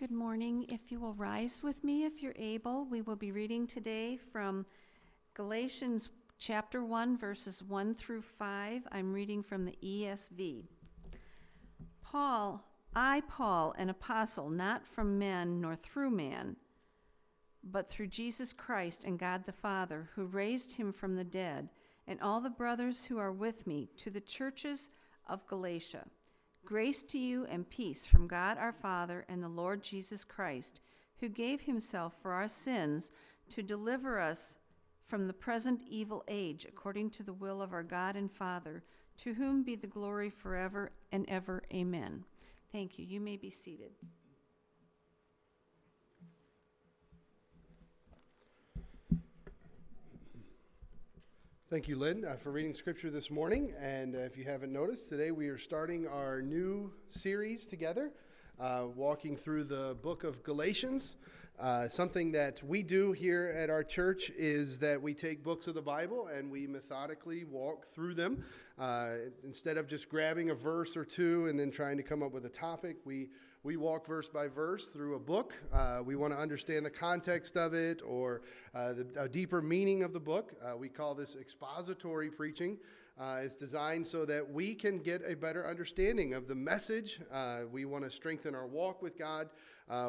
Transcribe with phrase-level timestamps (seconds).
[0.00, 0.64] Good morning.
[0.70, 4.64] If you will rise with me if you're able, we will be reading today from
[5.34, 8.88] Galatians chapter 1, verses 1 through 5.
[8.90, 10.64] I'm reading from the ESV.
[12.00, 12.64] Paul,
[12.96, 16.56] I, Paul, an apostle, not from men nor through man,
[17.62, 21.68] but through Jesus Christ and God the Father, who raised him from the dead,
[22.06, 24.88] and all the brothers who are with me, to the churches
[25.26, 26.06] of Galatia.
[26.70, 30.80] Grace to you and peace from God our Father and the Lord Jesus Christ,
[31.18, 33.10] who gave himself for our sins
[33.48, 34.56] to deliver us
[35.04, 38.84] from the present evil age, according to the will of our God and Father,
[39.16, 41.64] to whom be the glory forever and ever.
[41.74, 42.22] Amen.
[42.70, 43.04] Thank you.
[43.04, 43.90] You may be seated.
[51.70, 53.72] Thank you, Lynn, uh, for reading scripture this morning.
[53.80, 58.10] And uh, if you haven't noticed, today we are starting our new series together,
[58.58, 61.14] uh, walking through the book of Galatians.
[61.60, 65.74] Uh, something that we do here at our church is that we take books of
[65.74, 68.42] the Bible and we methodically walk through them.
[68.76, 69.10] Uh,
[69.44, 72.46] instead of just grabbing a verse or two and then trying to come up with
[72.46, 73.28] a topic, we
[73.62, 75.52] we walk verse by verse through a book.
[75.70, 78.40] Uh, we want to understand the context of it or
[78.74, 80.54] uh, the, a deeper meaning of the book.
[80.64, 82.78] Uh, we call this expository preaching.
[83.20, 87.20] Uh, it's designed so that we can get a better understanding of the message.
[87.30, 89.50] Uh, we want to strengthen our walk with God.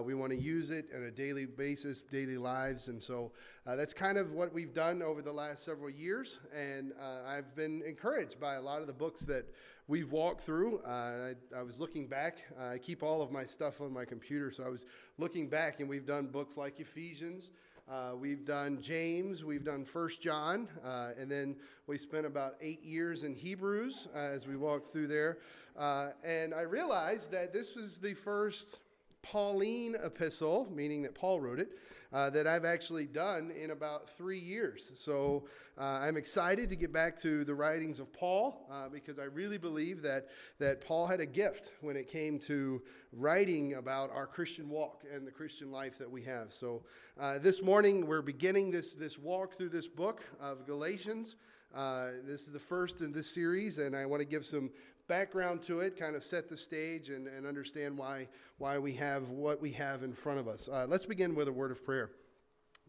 [0.05, 2.87] We want to use it on a daily basis, daily lives.
[2.87, 3.33] And so
[3.65, 6.39] that's kind of what we've done over the last several years.
[6.55, 6.93] And
[7.27, 9.45] I've been encouraged by a lot of the books that
[9.91, 10.79] we've walked through.
[10.87, 12.37] Uh, I, I, was looking back.
[12.57, 14.85] Uh, I keep all of my stuff on my computer, so I was
[15.17, 17.51] looking back, and we've done books like Ephesians.
[17.91, 22.81] Uh, we've done James, we've done First John, uh, and then we spent about eight
[22.85, 25.39] years in Hebrews uh, as we walked through there.
[25.77, 28.79] Uh, and I realized that this was the first
[29.23, 31.71] Pauline epistle, meaning that Paul wrote it,
[32.13, 34.91] uh, that I've actually done in about three years.
[34.95, 35.45] So
[35.77, 39.57] uh, I'm excited to get back to the writings of Paul uh, because I really
[39.57, 40.27] believe that,
[40.59, 42.81] that Paul had a gift when it came to
[43.13, 46.53] writing about our Christian walk and the Christian life that we have.
[46.53, 46.83] So
[47.19, 51.35] uh, this morning we're beginning this, this walk through this book of Galatians.
[51.73, 54.69] Uh, this is the first in this series, and I want to give some
[55.11, 58.25] background to it, kind of set the stage and, and understand why,
[58.59, 60.69] why we have what we have in front of us.
[60.71, 62.11] Uh, let's begin with a word of prayer.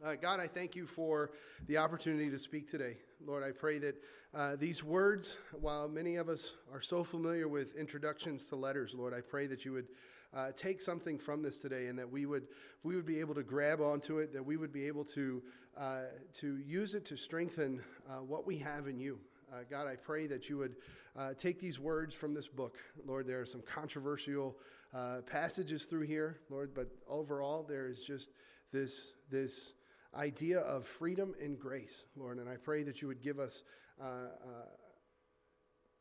[0.05, 1.33] Uh, God, I thank you for
[1.67, 2.99] the opportunity to speak today.
[3.27, 3.97] Lord, I pray that
[4.37, 9.13] uh, these words, while many of us are so familiar with introductions to letters, Lord,
[9.13, 9.89] I pray that you would
[10.33, 12.47] uh, take something from this today and that we would,
[12.85, 15.43] we would be able to grab onto it, that we would be able to,
[15.77, 16.03] uh,
[16.35, 19.19] to use it to strengthen uh, what we have in you.
[19.53, 20.77] Uh, God, I pray that you would
[21.15, 22.79] uh, take these words from this book.
[23.05, 24.57] Lord, there are some controversial
[24.95, 28.31] uh, passages through here, Lord, but overall, there is just
[28.73, 29.75] this, this
[30.15, 32.39] idea of freedom and grace, Lord.
[32.39, 33.63] And I pray that you would give us.
[34.01, 34.69] Uh, uh,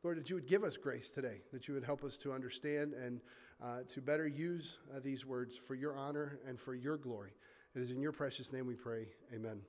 [0.03, 2.93] Lord, that you would give us grace today, that you would help us to understand
[2.93, 3.21] and
[3.61, 7.33] uh, to better use these words for your honor and for your glory.
[7.75, 9.09] It is in your precious name we pray.
[9.31, 9.61] Amen.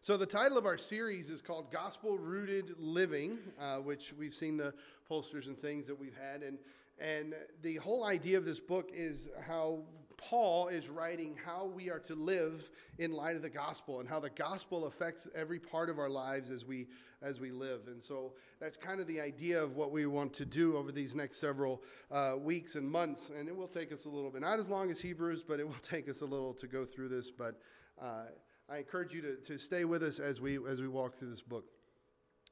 [0.00, 4.56] So, the title of our series is called Gospel Rooted Living, uh, which we've seen
[4.56, 4.72] the
[5.08, 6.42] posters and things that we've had.
[6.42, 6.58] And,
[6.98, 9.80] and the whole idea of this book is how
[10.16, 14.20] Paul is writing how we are to live in light of the gospel and how
[14.20, 16.86] the gospel affects every part of our lives as we
[17.22, 17.88] as we live.
[17.88, 21.14] And so that's kind of the idea of what we want to do over these
[21.14, 23.30] next several uh, weeks and months.
[23.36, 25.66] And it will take us a little bit, not as long as Hebrews, but it
[25.66, 27.30] will take us a little to go through this.
[27.30, 27.58] But
[28.00, 28.26] uh,
[28.68, 31.42] I encourage you to, to stay with us as we, as we walk through this
[31.42, 31.66] book.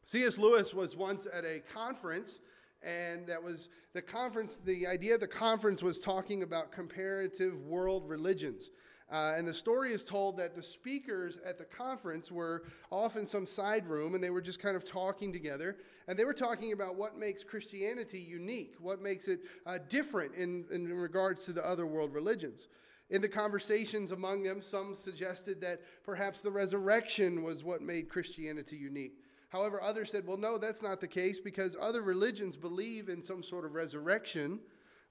[0.04, 0.38] C.S.
[0.38, 2.40] Lewis was once at a conference,
[2.82, 8.08] and that was the conference, the idea of the conference was talking about comparative world
[8.08, 8.70] religions.
[9.12, 13.26] Uh, and the story is told that the speakers at the conference were off in
[13.26, 15.76] some side room and they were just kind of talking together.
[16.08, 20.64] And they were talking about what makes Christianity unique, what makes it uh, different in,
[20.70, 22.68] in regards to the other world religions.
[23.10, 28.76] In the conversations among them, some suggested that perhaps the resurrection was what made Christianity
[28.76, 29.18] unique.
[29.50, 33.42] However, others said, well, no, that's not the case because other religions believe in some
[33.42, 34.58] sort of resurrection.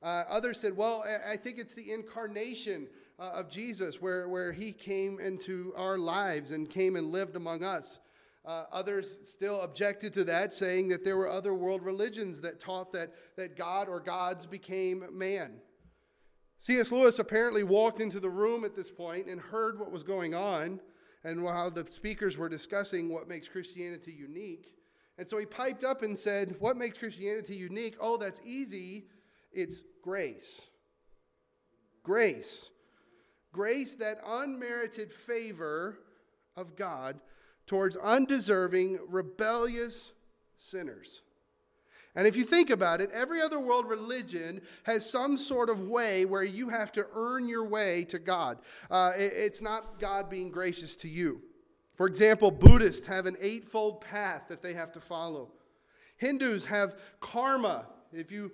[0.01, 2.88] Uh, others said, well, I think it's the incarnation
[3.19, 7.63] uh, of Jesus where, where he came into our lives and came and lived among
[7.63, 8.01] us.
[8.45, 12.92] Uh, others still objected to that, saying that there were other world religions that taught
[12.92, 15.54] that, that God or gods became man.
[16.63, 16.94] C.S.
[16.94, 20.80] Lewis apparently walked into the room at this point and heard what was going on
[21.25, 24.74] and how the speakers were discussing what makes Christianity unique.
[25.18, 27.98] And so he piped up and said, What makes Christianity unique?
[28.00, 29.07] Oh, that's easy.
[29.51, 30.65] It's grace.
[32.01, 32.69] Grace.
[33.51, 36.00] Grace, that unmerited favor
[36.56, 37.19] of God
[37.68, 40.13] towards undeserving, rebellious
[40.57, 41.23] sinners.
[42.15, 46.25] And if you think about it, every other world religion has some sort of way
[46.25, 48.60] where you have to earn your way to God.
[48.92, 51.42] Uh, it, it's not God being gracious to you.
[51.95, 55.51] For example, Buddhists have an eightfold path that they have to follow.
[56.18, 57.88] Hindus have karma.
[58.12, 58.51] If you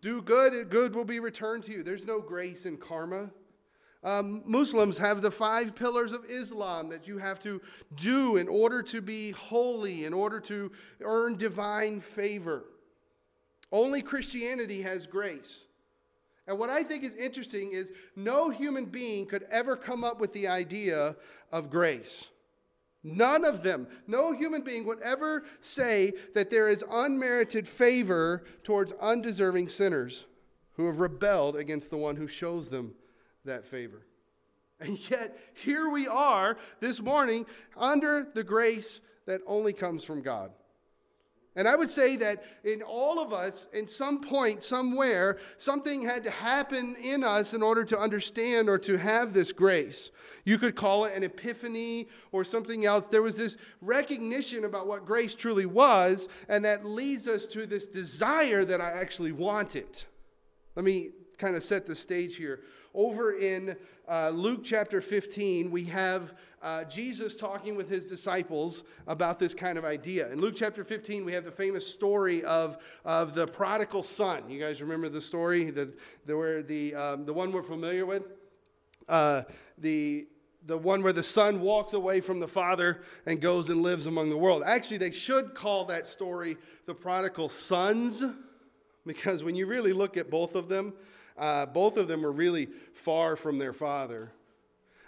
[0.00, 1.82] do good, good will be returned to you.
[1.82, 3.30] There's no grace in karma.
[4.04, 7.60] Um, Muslims have the five pillars of Islam that you have to
[7.94, 10.72] do in order to be holy, in order to
[11.02, 12.64] earn divine favor.
[13.72, 15.64] Only Christianity has grace.
[16.46, 20.32] And what I think is interesting is no human being could ever come up with
[20.32, 21.16] the idea
[21.50, 22.28] of grace.
[23.04, 28.92] None of them, no human being would ever say that there is unmerited favor towards
[29.00, 30.24] undeserving sinners
[30.74, 32.94] who have rebelled against the one who shows them
[33.44, 34.06] that favor.
[34.78, 37.46] And yet, here we are this morning
[37.76, 40.52] under the grace that only comes from God.
[41.54, 46.24] And I would say that in all of us, in some point, somewhere, something had
[46.24, 50.10] to happen in us in order to understand or to have this grace.
[50.44, 53.08] You could call it an epiphany or something else.
[53.08, 57.86] There was this recognition about what grace truly was, and that leads us to this
[57.86, 60.06] desire that I actually want it.
[60.74, 62.60] Let me kind of set the stage here.
[62.94, 63.76] Over in
[64.08, 69.76] uh, Luke chapter 15, we have uh, Jesus talking with his disciples about this kind
[69.76, 70.30] of idea.
[70.30, 74.48] In Luke chapter 15, we have the famous story of, of the prodigal son.
[74.48, 75.70] You guys remember the story?
[75.70, 75.92] The,
[76.24, 78.22] the, where the, um, the one we're familiar with?
[79.08, 79.42] Uh,
[79.78, 80.28] the,
[80.64, 84.30] the one where the son walks away from the father and goes and lives among
[84.30, 84.62] the world.
[84.64, 86.56] Actually, they should call that story
[86.86, 88.22] the prodigal sons,
[89.04, 90.94] because when you really look at both of them,
[91.36, 94.30] uh, both of them were really far from their father.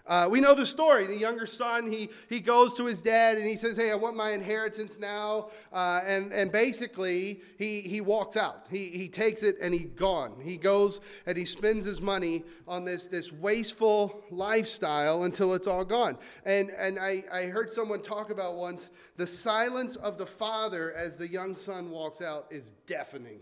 [0.07, 1.07] Uh, we know the story.
[1.07, 4.17] The younger son, he, he goes to his dad and he says, Hey, I want
[4.17, 5.49] my inheritance now.
[5.73, 8.67] Uh, and, and basically, he, he walks out.
[8.71, 10.35] He, he takes it and he's gone.
[10.43, 15.85] He goes and he spends his money on this, this wasteful lifestyle until it's all
[15.85, 16.19] gone.
[16.45, 21.17] And, and I, I heard someone talk about once the silence of the father as
[21.17, 23.41] the young son walks out is deafening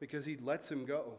[0.00, 1.14] because he lets him go.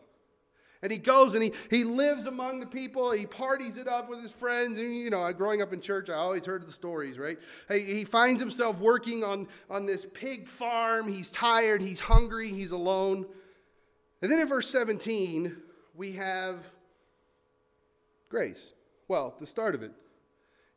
[0.82, 3.12] And he goes and he, he lives among the people.
[3.12, 4.78] He parties it up with his friends.
[4.78, 7.38] And, you know, growing up in church, I always heard the stories, right?
[7.70, 11.10] He, he finds himself working on, on this pig farm.
[11.10, 11.82] He's tired.
[11.82, 12.50] He's hungry.
[12.50, 13.26] He's alone.
[14.22, 15.58] And then in verse 17,
[15.96, 16.72] we have
[18.30, 18.70] grace.
[19.10, 19.92] Well, the start of it.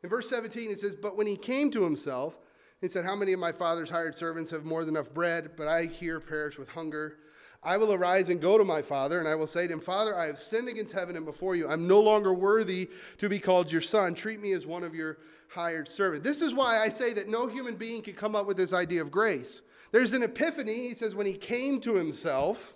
[0.03, 2.37] In verse 17, it says, But when he came to himself,
[2.81, 5.69] he said, How many of my father's hired servants have more than enough bread, but
[5.69, 7.19] I here perish with hunger?
[7.65, 10.17] I will arise and go to my father, and I will say to him, Father,
[10.17, 11.67] I have sinned against heaven and before you.
[11.67, 14.15] I'm no longer worthy to be called your son.
[14.15, 15.17] Treat me as one of your
[15.49, 16.25] hired servants.
[16.25, 19.01] This is why I say that no human being can come up with this idea
[19.01, 19.61] of grace.
[19.91, 22.75] There's an epiphany, he says, when he came to himself.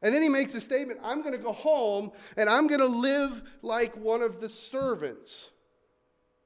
[0.00, 2.86] And then he makes a statement I'm going to go home and I'm going to
[2.86, 5.50] live like one of the servants.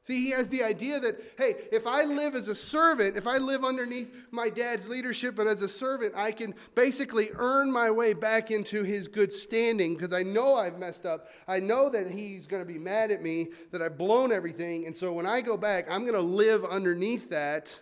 [0.04, 3.38] See, he has the idea that, hey, if I live as a servant, if I
[3.38, 8.12] live underneath my dad's leadership, but as a servant, I can basically earn my way
[8.12, 11.28] back into his good standing because I know I've messed up.
[11.46, 14.86] I know that he's going to be mad at me, that I've blown everything.
[14.86, 17.78] And so when I go back, I'm going to live underneath that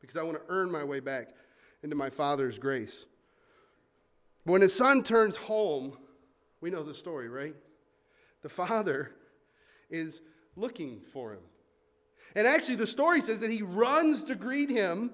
[0.00, 1.34] because I want to earn my way back
[1.82, 3.04] into my father's grace.
[4.44, 5.98] But when his son turns home,
[6.60, 7.56] we know the story, right?
[8.42, 9.10] The father
[9.90, 10.20] is
[10.56, 11.42] looking for him.
[12.34, 15.12] And actually, the story says that he runs to greet him,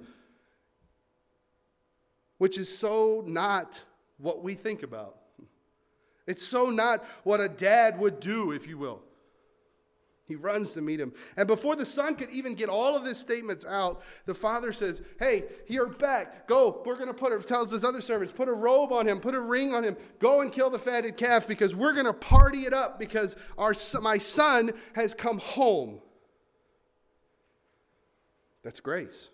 [2.38, 3.80] which is so not
[4.18, 5.16] what we think about.
[6.26, 9.02] It's so not what a dad would do, if you will.
[10.28, 11.12] He runs to meet him.
[11.36, 15.02] And before the son could even get all of his statements out, the father says,
[15.18, 16.46] Hey, you're back.
[16.46, 16.82] Go.
[16.86, 19.34] We're going to put, a, tells his other servants, put a robe on him, put
[19.34, 19.96] a ring on him.
[20.20, 23.74] Go and kill the fatted calf because we're going to party it up because our,
[24.00, 26.00] my son has come home.
[28.62, 29.28] That's grace.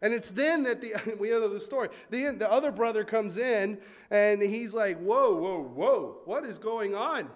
[0.00, 1.88] And it's then that the, we know the story.
[2.10, 3.78] The, the other brother comes in
[4.10, 7.28] and he's like, Whoa, whoa, whoa, what is going on?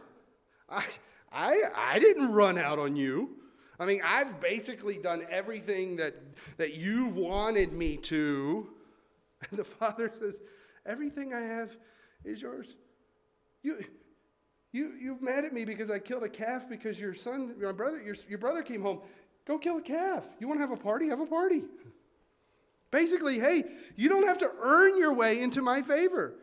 [0.69, 0.85] I,
[1.33, 3.37] I, I didn't run out on you.
[3.79, 6.15] I mean, I've basically done everything that,
[6.57, 8.69] that you've wanted me to.
[9.51, 10.41] And the father says,
[10.85, 11.77] Everything I have
[12.25, 12.77] is yours.
[13.63, 13.85] You,
[14.73, 18.03] you, you're mad at me because I killed a calf because your son, your brother,
[18.03, 19.01] your, your brother came home.
[19.45, 20.29] Go kill a calf.
[20.41, 21.09] You want to have a party?
[21.09, 21.63] Have a party.
[22.91, 23.65] Basically, hey,
[23.97, 26.35] you don't have to earn your way into my favor.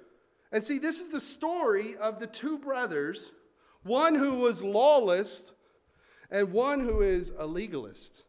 [0.51, 3.31] And see, this is the story of the two brothers
[3.83, 5.51] one who was lawless
[6.31, 8.23] and one who is a legalist.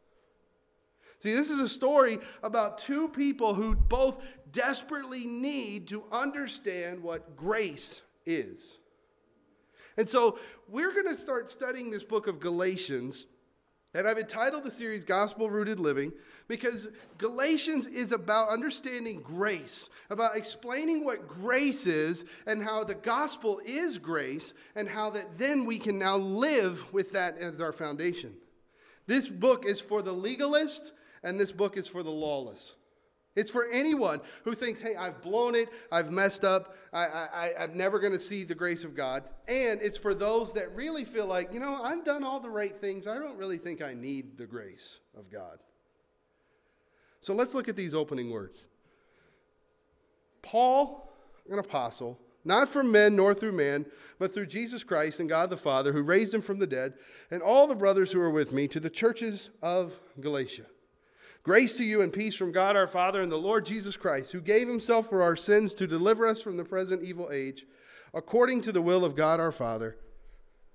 [1.18, 7.36] See, this is a story about two people who both desperately need to understand what
[7.36, 8.78] grace is.
[9.96, 13.26] And so we're going to start studying this book of Galatians.
[13.92, 16.12] And I've entitled the series Gospel Rooted Living
[16.46, 23.60] because Galatians is about understanding grace, about explaining what grace is and how the gospel
[23.64, 28.34] is grace, and how that then we can now live with that as our foundation.
[29.08, 30.92] This book is for the legalist
[31.24, 32.74] and this book is for the lawless.
[33.36, 37.76] It's for anyone who thinks, hey, I've blown it, I've messed up, I, I, I'm
[37.76, 39.22] never going to see the grace of God.
[39.46, 42.76] And it's for those that really feel like, you know, I've done all the right
[42.76, 43.06] things.
[43.06, 45.58] I don't really think I need the grace of God.
[47.20, 48.66] So let's look at these opening words.
[50.42, 51.12] Paul,
[51.48, 53.86] an apostle, not from men nor through man,
[54.18, 56.94] but through Jesus Christ and God the Father, who raised him from the dead,
[57.30, 60.64] and all the brothers who are with me, to the churches of Galatia.
[61.42, 64.40] Grace to you and peace from God our Father and the Lord Jesus Christ, who
[64.40, 67.64] gave himself for our sins to deliver us from the present evil age,
[68.12, 69.96] according to the will of God our Father,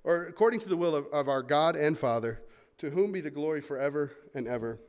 [0.04, 2.42] or according to the will of, of our God and Father,
[2.80, 4.80] to whom be the glory forever and ever.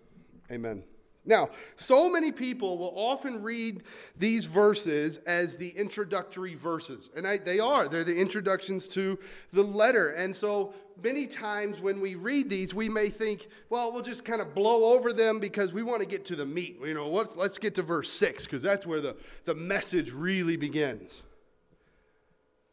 [0.50, 0.82] Amen.
[1.26, 3.82] Now, so many people will often read
[4.16, 7.88] these verses as the introductory verses, and I, they are.
[7.88, 9.18] They're the introductions to
[9.52, 10.10] the letter.
[10.10, 14.40] And so many times when we read these, we may think, well, we'll just kind
[14.40, 16.78] of blow over them because we want to get to the meat.
[16.82, 20.56] You know, let's, let's get to verse 6 because that's where the, the message really
[20.56, 21.24] begins.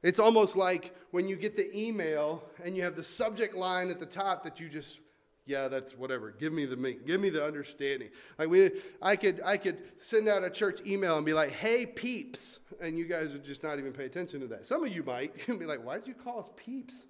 [0.04, 4.00] It's almost like when you get the email and you have the subject line at
[4.00, 5.00] the top that you just
[5.46, 6.32] yeah, that's whatever.
[6.32, 7.06] Give me the meat.
[7.06, 8.10] Give me the understanding.
[8.40, 8.72] Like we,
[9.02, 12.98] I could, I could send out a church email and be like, "Hey, peeps," and
[12.98, 14.66] you guys would just not even pay attention to that.
[14.66, 17.06] Some of you might be like, "Why did you call us peeps?"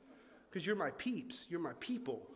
[0.50, 1.46] Because you're my peeps.
[1.50, 2.28] You're my people,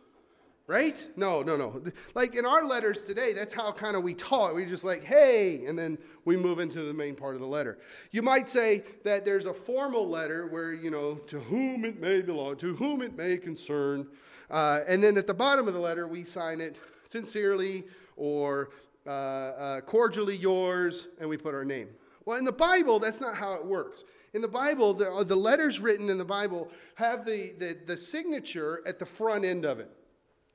[0.68, 1.04] right?
[1.16, 1.82] No, no, no.
[2.14, 4.54] Like in our letters today, that's how kind of we talk.
[4.54, 7.78] We just like, "Hey," and then we move into the main part of the letter.
[8.12, 12.20] You might say that there's a formal letter where you know, to whom it may
[12.20, 14.06] belong, to whom it may concern.
[14.50, 17.84] Uh, and then at the bottom of the letter, we sign it sincerely
[18.16, 18.70] or
[19.06, 21.88] uh, uh, cordially yours, and we put our name.
[22.26, 24.04] Well, in the Bible, that's not how it works.
[24.34, 27.96] In the Bible, the, uh, the letters written in the Bible have the, the, the
[27.96, 29.90] signature at the front end of it.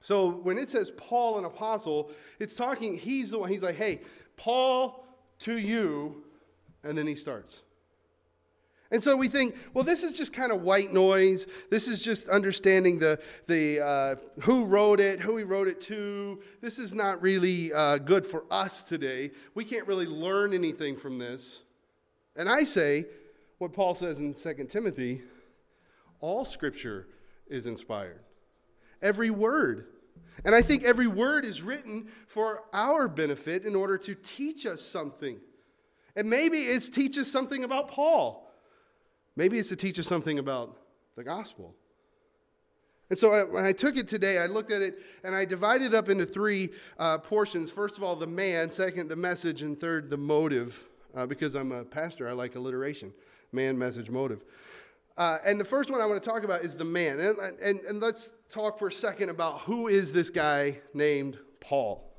[0.03, 4.01] So when it says Paul, an apostle, it's talking, he's the one, he's like, hey,
[4.35, 5.07] Paul
[5.39, 6.25] to you,
[6.83, 7.61] and then he starts.
[8.91, 11.47] And so we think, well, this is just kind of white noise.
[11.71, 13.17] This is just understanding the,
[13.47, 16.41] the uh, who wrote it, who he wrote it to.
[16.59, 19.31] This is not really uh, good for us today.
[19.55, 21.61] We can't really learn anything from this.
[22.35, 23.05] And I say,
[23.57, 25.21] what Paul says in 2 Timothy
[26.19, 27.07] all scripture
[27.47, 28.19] is inspired,
[29.01, 29.87] every word.
[30.45, 34.81] And I think every word is written for our benefit in order to teach us
[34.81, 35.39] something.
[36.15, 38.51] And maybe it's teach us something about Paul.
[39.35, 40.77] Maybe it's to teach us something about
[41.15, 41.75] the gospel.
[43.09, 45.93] And so I, when I took it today, I looked at it and I divided
[45.93, 47.71] it up into three uh, portions.
[47.71, 50.83] First of all, the man, second, the message, and third, the motive.
[51.15, 53.13] Uh, because I'm a pastor, I like alliteration
[53.53, 54.43] man, message, motive.
[55.17, 57.19] Uh, and the first one I want to talk about is the man.
[57.19, 62.09] And, and, and let's talk for a second about who is this guy named Paul.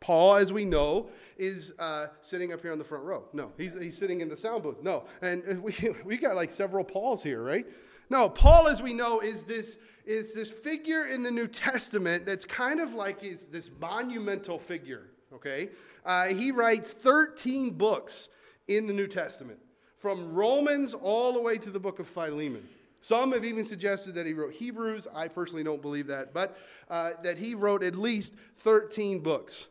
[0.00, 3.24] Paul, as we know, is uh, sitting up here on the front row.
[3.32, 4.82] No, he's, he's sitting in the sound booth.
[4.82, 5.74] No, and we,
[6.04, 7.66] we got like several Pauls here, right?
[8.10, 12.46] No, Paul, as we know, is this, is this figure in the New Testament that's
[12.46, 15.70] kind of like is this monumental figure, okay?
[16.06, 18.28] Uh, he writes 13 books
[18.66, 19.58] in the New Testament,
[19.98, 22.68] from Romans all the way to the book of Philemon.
[23.00, 25.06] Some have even suggested that he wrote Hebrews.
[25.14, 26.58] I personally don't believe that, but
[26.90, 29.66] uh, that he wrote at least 13 books.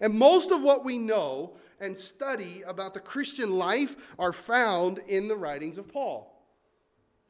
[0.00, 5.26] And most of what we know and study about the Christian life are found in
[5.26, 6.34] the writings of Paul.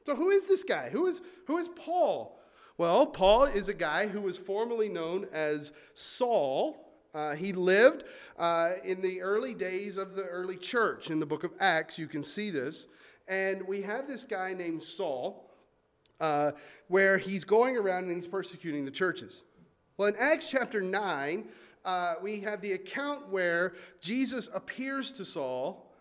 [0.05, 0.91] So, who is this guy?
[0.91, 2.39] Who is, who is Paul?
[2.77, 6.88] Well, Paul is a guy who was formerly known as Saul.
[7.15, 8.05] Uh, he lived
[8.39, 11.11] uh, in the early days of the early church.
[11.11, 12.87] In the book of Acts, you can see this.
[13.27, 15.51] And we have this guy named Saul,
[16.21, 16.53] uh,
[16.89, 19.43] where he's going around and he's persecuting the churches.
[19.97, 21.45] Well, in Acts chapter 9,
[21.85, 25.93] uh, we have the account where Jesus appears to Saul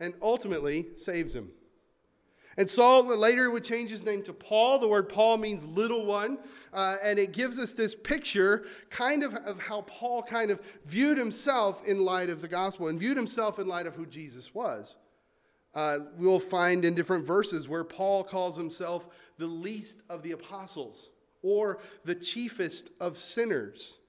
[0.00, 1.50] and ultimately saves him.
[2.58, 4.80] And Saul later would change his name to Paul.
[4.80, 6.38] The word Paul means little one.
[6.74, 11.16] Uh, and it gives us this picture kind of of how Paul kind of viewed
[11.16, 14.96] himself in light of the gospel and viewed himself in light of who Jesus was.
[15.72, 19.06] Uh, we'll find in different verses where Paul calls himself
[19.38, 21.10] the least of the apostles
[21.42, 24.00] or the chiefest of sinners.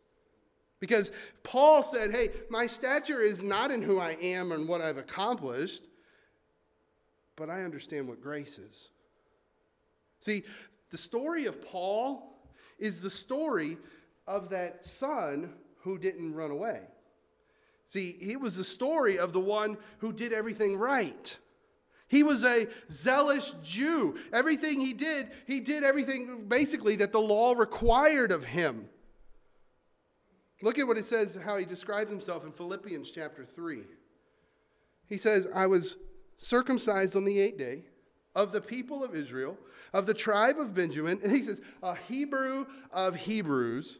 [0.80, 1.12] Because
[1.44, 5.84] Paul said, Hey, my stature is not in who I am and what I've accomplished,
[7.40, 8.90] but I understand what grace is.
[10.20, 10.44] See,
[10.92, 12.38] the story of Paul
[12.78, 13.78] is the story
[14.28, 16.82] of that son who didn't run away.
[17.86, 21.38] See, it was the story of the one who did everything right.
[22.08, 24.18] He was a zealous Jew.
[24.34, 28.90] Everything he did, he did everything basically that the law required of him.
[30.62, 33.84] Look at what it says, how he describes himself in Philippians chapter 3.
[35.08, 35.96] He says, I was
[36.40, 37.84] circumcised on the eighth day
[38.34, 39.58] of the people of Israel,
[39.94, 41.20] of the tribe of Benjamin.
[41.22, 44.00] And he says, a Hebrew of Hebrews.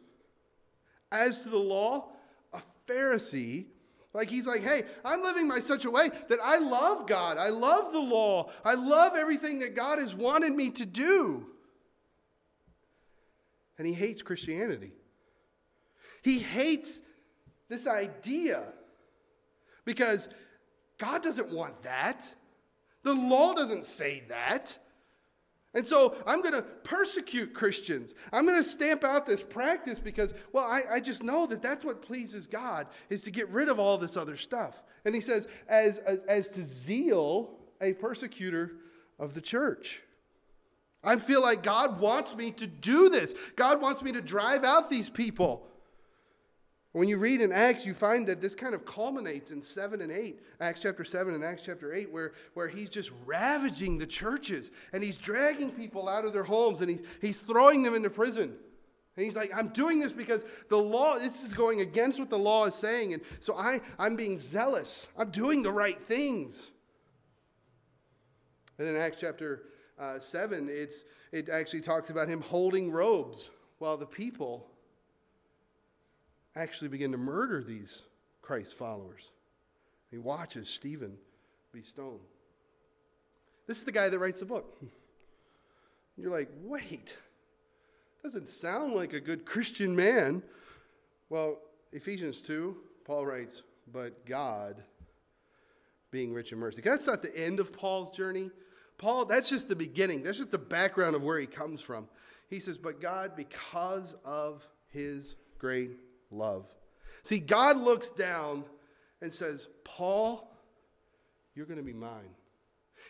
[1.12, 2.08] As to the law,
[2.52, 3.66] a Pharisee.
[4.14, 7.36] Like he's like, hey, I'm living by such a way that I love God.
[7.36, 8.50] I love the law.
[8.64, 11.46] I love everything that God has wanted me to do.
[13.78, 14.92] And he hates Christianity.
[16.22, 17.02] He hates
[17.68, 18.62] this idea
[19.84, 20.28] because
[21.00, 22.30] God doesn't want that.
[23.02, 24.78] The law doesn't say that.
[25.72, 28.12] And so I'm going to persecute Christians.
[28.32, 31.84] I'm going to stamp out this practice because, well, I, I, just know that that's
[31.84, 34.82] what pleases God is to get rid of all this other stuff.
[35.04, 38.72] And he says, as, as, as to zeal, a persecutor
[39.18, 40.02] of the church.
[41.02, 43.34] I feel like God wants me to do this.
[43.56, 45.66] God wants me to drive out these people.
[46.92, 50.10] When you read in Acts, you find that this kind of culminates in 7 and
[50.10, 54.72] 8, Acts chapter 7 and Acts chapter 8, where, where he's just ravaging the churches
[54.92, 58.56] and he's dragging people out of their homes and he's, he's throwing them into prison.
[59.16, 62.38] And he's like, I'm doing this because the law, this is going against what the
[62.38, 63.14] law is saying.
[63.14, 65.06] And so I, I'm being zealous.
[65.16, 66.70] I'm doing the right things.
[68.78, 69.62] And then Acts chapter
[69.96, 74.69] uh, 7, it's, it actually talks about him holding robes while the people
[76.56, 78.02] actually begin to murder these
[78.42, 79.30] Christ followers.
[80.10, 81.16] He watches Stephen
[81.72, 82.20] be stoned.
[83.66, 84.76] This is the guy that writes the book.
[86.16, 87.16] You're like, wait,
[88.22, 90.42] doesn't sound like a good Christian man.
[91.28, 91.58] Well,
[91.92, 94.82] Ephesians 2, Paul writes, but God
[96.10, 96.82] being rich in mercy.
[96.82, 98.50] That's not the end of Paul's journey.
[98.98, 100.22] Paul, that's just the beginning.
[100.22, 102.08] That's just the background of where he comes from.
[102.48, 105.92] He says, but God, because of his great
[106.30, 106.66] love.
[107.22, 108.64] See, God looks down
[109.20, 110.50] and says, Paul,
[111.54, 112.34] you're going to be mine.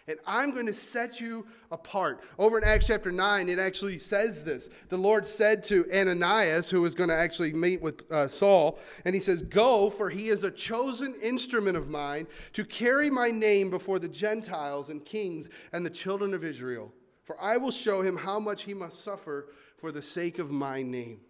[0.09, 2.21] And I'm going to set you apart.
[2.39, 4.69] Over in Acts chapter 9, it actually says this.
[4.89, 9.15] The Lord said to Ananias, who was going to actually meet with uh, Saul, and
[9.15, 13.71] he says, Go, for he is a chosen instrument of mine to carry my name
[13.71, 16.93] before the Gentiles and kings and the children of Israel.
[17.23, 20.83] For I will show him how much he must suffer for the sake of my
[20.83, 21.21] name.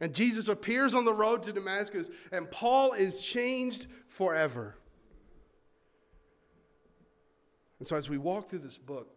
[0.00, 4.76] And Jesus appears on the road to Damascus, and Paul is changed forever.
[7.78, 9.08] And so, as we walk through this book,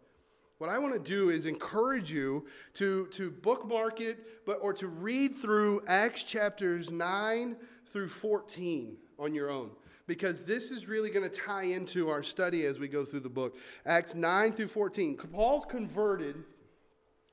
[0.58, 4.86] what I want to do is encourage you to, to bookmark it, but, or to
[4.86, 9.70] read through Acts chapters 9 through 14 on your own.
[10.06, 13.28] Because this is really going to tie into our study as we go through the
[13.28, 13.56] book.
[13.86, 15.16] Acts 9 through 14.
[15.16, 16.36] Paul's converted,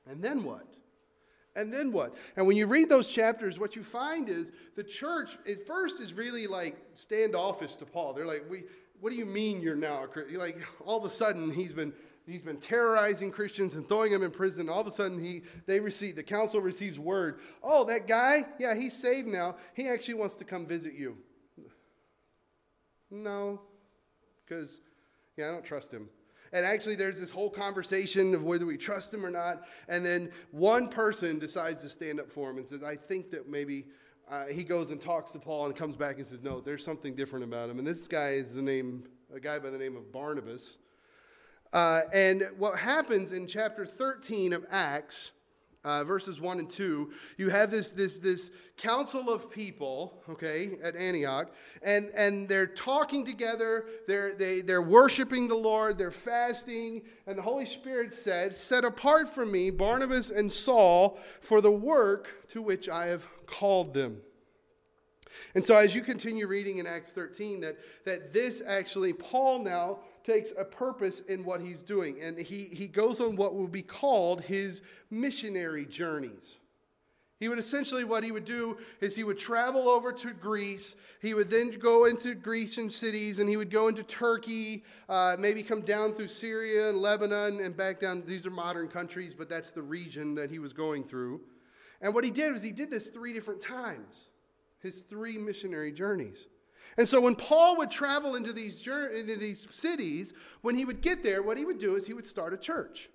[0.06, 0.71] and then what?
[1.54, 2.14] And then what?
[2.36, 6.14] And when you read those chapters, what you find is the church at first is
[6.14, 8.14] really like standoffish to Paul.
[8.14, 8.64] They're like, "We,
[9.00, 11.92] what do you mean you're now a Christian?" Like all of a sudden he's been
[12.26, 14.70] he's been terrorizing Christians and throwing them in prison.
[14.70, 17.40] All of a sudden he they receive the council receives word.
[17.62, 19.56] Oh, that guy, yeah, he's saved now.
[19.74, 21.18] He actually wants to come visit you.
[23.10, 23.60] No,
[24.44, 24.80] because
[25.36, 26.08] yeah, I don't trust him.
[26.52, 29.66] And actually, there's this whole conversation of whether we trust him or not.
[29.88, 33.48] And then one person decides to stand up for him and says, I think that
[33.48, 33.86] maybe
[34.30, 37.14] uh, he goes and talks to Paul and comes back and says, No, there's something
[37.14, 37.78] different about him.
[37.78, 40.78] And this guy is the name, a guy by the name of Barnabas.
[41.72, 45.30] Uh, and what happens in chapter 13 of Acts
[45.84, 50.94] uh, verses 1 and 2, you have this, this, this council of people, okay, at
[50.94, 57.36] Antioch, and, and they're talking together, they're, they, they're worshiping the Lord, they're fasting, and
[57.36, 62.62] the Holy Spirit said, Set apart from me Barnabas and Saul for the work to
[62.62, 64.18] which I have called them.
[65.54, 70.00] And so, as you continue reading in Acts 13, that, that this actually, Paul now
[70.24, 73.82] takes a purpose in what he's doing, and he, he goes on what would be
[73.82, 76.56] called his missionary journeys.
[77.42, 80.94] He would essentially, what he would do is he would travel over to Greece.
[81.20, 85.64] He would then go into Grecian cities and he would go into Turkey, uh, maybe
[85.64, 88.22] come down through Syria and Lebanon and back down.
[88.24, 91.40] These are modern countries, but that's the region that he was going through.
[92.00, 94.30] And what he did was he did this three different times,
[94.78, 96.46] his three missionary journeys.
[96.96, 101.22] And so when Paul would travel into these, into these cities, when he would get
[101.22, 103.08] there, what he would do is he would start a church.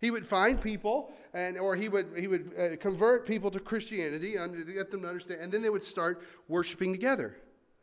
[0.00, 4.36] He would find people, and, or he would, he would uh, convert people to Christianity
[4.36, 7.36] under, to get them to understand, and then they would start worshiping together.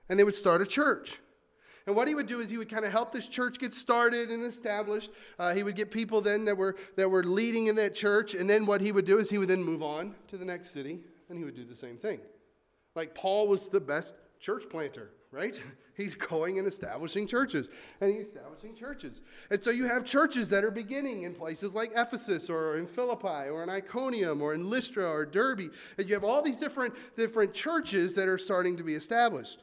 [0.10, 1.20] And they would start a church.
[1.88, 4.30] And what he would do is he would kind of help this church get started
[4.30, 5.12] and established.
[5.40, 8.36] Uh, he would get people then that were, that were leading in that church.
[8.36, 10.72] And then what he would do is he would then move on to the next
[10.72, 12.20] city, and he would do the same thing.
[12.96, 15.60] Like Paul was the best church planter right?
[15.98, 17.70] He's going and establishing churches,
[18.02, 19.22] and he's establishing churches.
[19.52, 23.48] And so you have churches that are beginning in places like Ephesus or in Philippi
[23.48, 25.72] or in Iconium or in Lystra or Derbe.
[26.00, 29.60] And you have all these different, different churches that are starting to be established.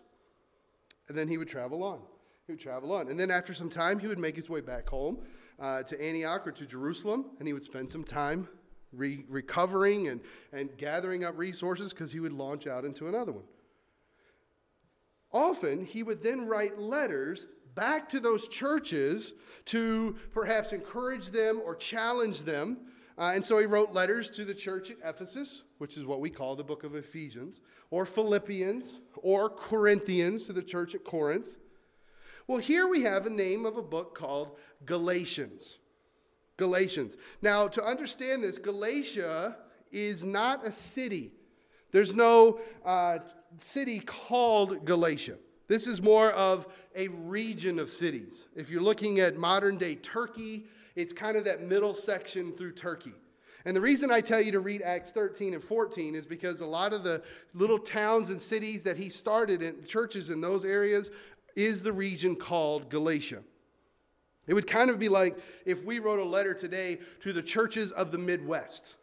[1.08, 1.98] And then he would travel on.
[2.46, 3.08] He would travel on.
[3.08, 5.18] And then after some time, he would make his way back home
[5.58, 8.48] uh, to Antioch or to Jerusalem, and he would spend some time
[8.92, 10.20] re- recovering and,
[10.52, 13.44] and gathering up resources because he would launch out into another one.
[15.32, 19.32] Often, he would then write letters back to those churches
[19.66, 22.78] to perhaps encourage them or challenge them.
[23.16, 26.30] Uh, and so he wrote letters to the church at Ephesus, which is what we
[26.30, 31.58] call the book of Ephesians, or Philippians, or Corinthians to the church at Corinth.
[32.46, 35.78] Well, here we have a name of a book called Galatians.
[36.56, 37.16] Galatians.
[37.40, 39.56] Now, to understand this, Galatia
[39.92, 41.32] is not a city.
[41.92, 43.18] There's no uh,
[43.58, 45.36] city called Galatia.
[45.68, 48.46] This is more of a region of cities.
[48.56, 50.64] If you're looking at modern day Turkey,
[50.96, 53.14] it's kind of that middle section through Turkey.
[53.64, 56.66] And the reason I tell you to read Acts 13 and 14 is because a
[56.66, 57.22] lot of the
[57.54, 61.10] little towns and cities that he started in churches in those areas
[61.54, 63.42] is the region called Galatia.
[64.46, 67.92] It would kind of be like if we wrote a letter today to the churches
[67.92, 68.94] of the Midwest.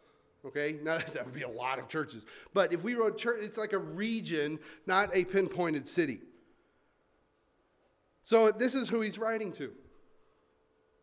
[0.46, 2.24] Okay, now that would be a lot of churches.
[2.54, 6.20] But if we wrote church, it's like a region, not a pinpointed city.
[8.22, 9.72] So this is who he's writing to.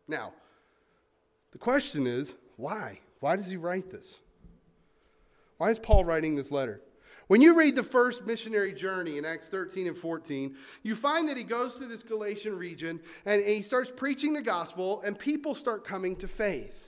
[0.08, 0.32] Now,
[1.52, 3.00] the question is why?
[3.20, 4.20] Why does he write this?
[5.58, 6.82] Why is Paul writing this letter?
[7.28, 11.36] When you read the first missionary journey in Acts 13 and 14, you find that
[11.36, 15.84] he goes to this Galatian region and he starts preaching the gospel, and people start
[15.84, 16.85] coming to faith.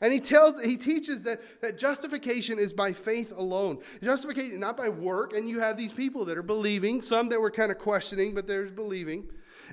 [0.00, 3.78] And he tells, he teaches that, that justification is by faith alone.
[4.02, 5.32] Justification, not by work.
[5.32, 8.46] And you have these people that are believing, some that were kind of questioning, but
[8.46, 9.24] there's believing.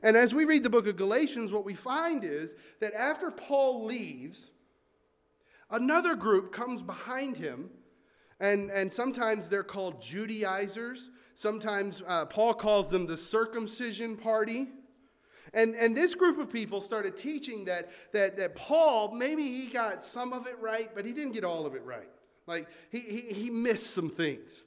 [0.01, 3.85] And as we read the book of Galatians, what we find is that after Paul
[3.85, 4.49] leaves,
[5.69, 7.69] another group comes behind him.
[8.39, 11.09] And, and sometimes they're called Judaizers.
[11.35, 14.67] Sometimes uh, Paul calls them the circumcision party.
[15.53, 20.03] And, and this group of people started teaching that, that, that Paul, maybe he got
[20.03, 22.09] some of it right, but he didn't get all of it right.
[22.47, 24.63] Like, he, he, he missed some things.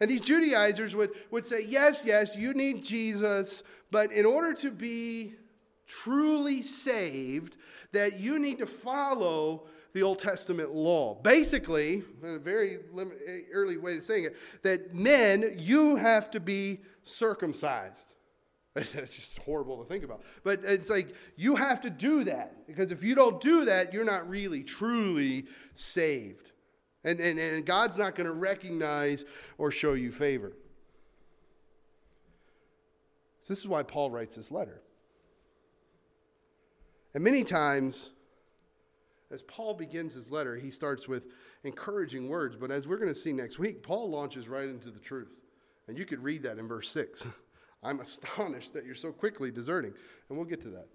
[0.00, 4.70] And these Judaizers would, would say, yes, yes, you need Jesus, but in order to
[4.70, 5.34] be
[5.86, 7.56] truly saved,
[7.92, 11.14] that you need to follow the Old Testament law.
[11.22, 12.78] Basically, a very
[13.52, 18.14] early way of saying it, that men, you have to be circumcised.
[18.74, 20.22] That's just horrible to think about.
[20.44, 24.04] But it's like you have to do that because if you don't do that, you're
[24.04, 26.52] not really, truly saved.
[27.04, 29.24] And, and, and God's not going to recognize
[29.58, 30.52] or show you favor.
[33.42, 34.80] So, this is why Paul writes this letter.
[37.12, 38.10] And many times,
[39.30, 41.26] as Paul begins his letter, he starts with
[41.64, 42.56] encouraging words.
[42.56, 45.32] But as we're going to see next week, Paul launches right into the truth.
[45.88, 47.26] And you could read that in verse 6.
[47.82, 49.92] I'm astonished that you're so quickly deserting.
[50.28, 50.86] And we'll get to that.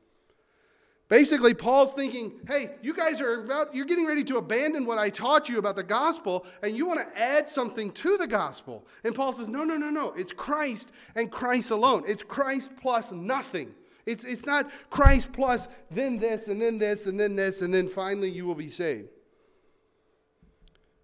[1.09, 5.09] Basically, Paul's thinking, hey, you guys are about, you're getting ready to abandon what I
[5.09, 8.85] taught you about the gospel, and you want to add something to the gospel.
[9.05, 10.11] And Paul says, no, no, no, no.
[10.17, 12.03] It's Christ and Christ alone.
[12.05, 13.73] It's Christ plus nothing.
[14.05, 17.87] It's, it's not Christ plus then this, and then this, and then this, and then
[17.87, 19.07] finally you will be saved.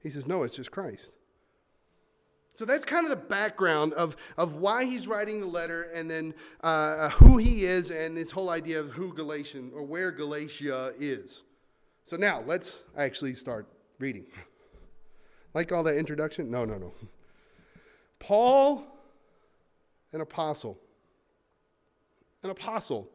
[0.02, 1.12] He says, no, it's just Christ.
[2.54, 6.36] So that's kind of the background of, of why he's writing the letter and then
[6.62, 11.42] uh, who he is and this whole idea of who Galatian or where Galatia is.
[12.04, 14.26] So now let's actually start reading.
[15.56, 16.52] Like all that introduction?
[16.52, 16.94] No, no, no.
[18.20, 18.86] Paul,
[20.12, 20.78] an apostle.
[22.44, 23.10] An apostle.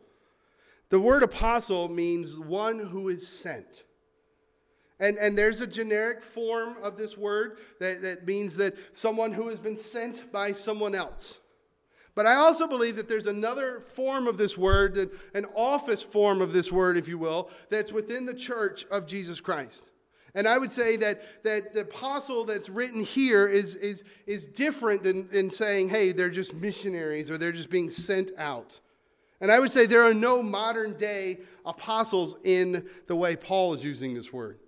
[0.89, 3.85] The word apostle means one who is sent.
[5.01, 9.49] And, and there's a generic form of this word that, that means that someone who
[9.49, 11.39] has been sent by someone else.
[12.17, 16.53] But I also believe that there's another form of this word, an office form of
[16.53, 19.93] this word, if you will, that's within the church of Jesus Christ.
[20.35, 25.05] And I would say that, that the apostle that's written here is, is, is different
[25.05, 28.81] than, than saying, hey, they're just missionaries or they're just being sent out.
[29.41, 33.85] And I would say there are no modern day apostles in the way Paul is
[33.85, 34.59] using this word.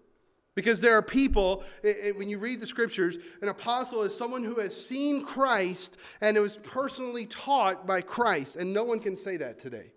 [0.61, 4.45] Because there are people, it, it, when you read the scriptures, an apostle is someone
[4.45, 9.17] who has seen Christ and it was personally taught by Christ, and no one can
[9.17, 9.93] say that today.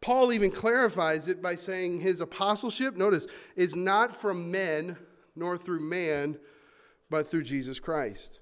[0.00, 4.96] Paul even clarifies it by saying his apostleship, notice, is not from men
[5.34, 6.38] nor through man,
[7.10, 8.38] but through Jesus Christ.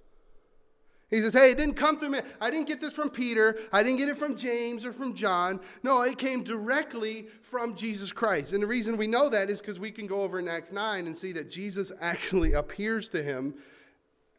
[1.12, 2.20] He says, Hey, it didn't come through me.
[2.40, 3.58] I didn't get this from Peter.
[3.70, 5.60] I didn't get it from James or from John.
[5.82, 8.54] No, it came directly from Jesus Christ.
[8.54, 11.06] And the reason we know that is because we can go over in Acts 9
[11.06, 13.54] and see that Jesus actually appears to him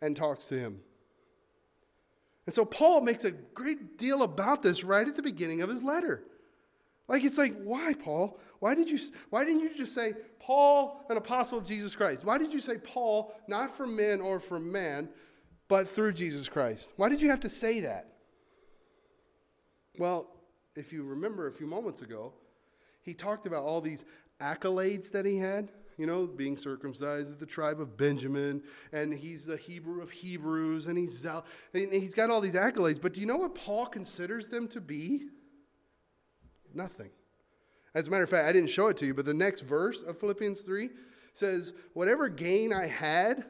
[0.02, 0.80] and talks to him.
[2.48, 5.84] And so Paul makes a great deal about this right at the beginning of his
[5.84, 6.24] letter.
[7.08, 8.40] Like it's like, why, Paul?
[8.60, 8.98] Why did you
[9.30, 12.26] why didn't you just say Paul, an apostle of Jesus Christ?
[12.26, 15.10] Why did you say Paul, not from men or from man?
[15.68, 16.88] But through Jesus Christ.
[16.96, 18.14] Why did you have to say that?
[19.98, 20.28] Well,
[20.76, 22.34] if you remember a few moments ago,
[23.02, 24.06] he talked about all these
[24.42, 29.46] accolades that he had, you know, being circumcised of the tribe of Benjamin, and he's
[29.46, 33.00] the Hebrew of Hebrews, and he's, and he's got all these accolades.
[33.00, 35.28] But do you know what Paul considers them to be?
[36.74, 37.12] Nothing.
[37.94, 40.02] As a matter of fact, I didn't show it to you, but the next verse
[40.02, 40.90] of Philippians 3
[41.34, 43.46] says, Whatever gain I had,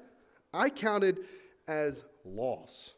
[0.54, 1.20] I counted
[1.68, 2.94] as loss.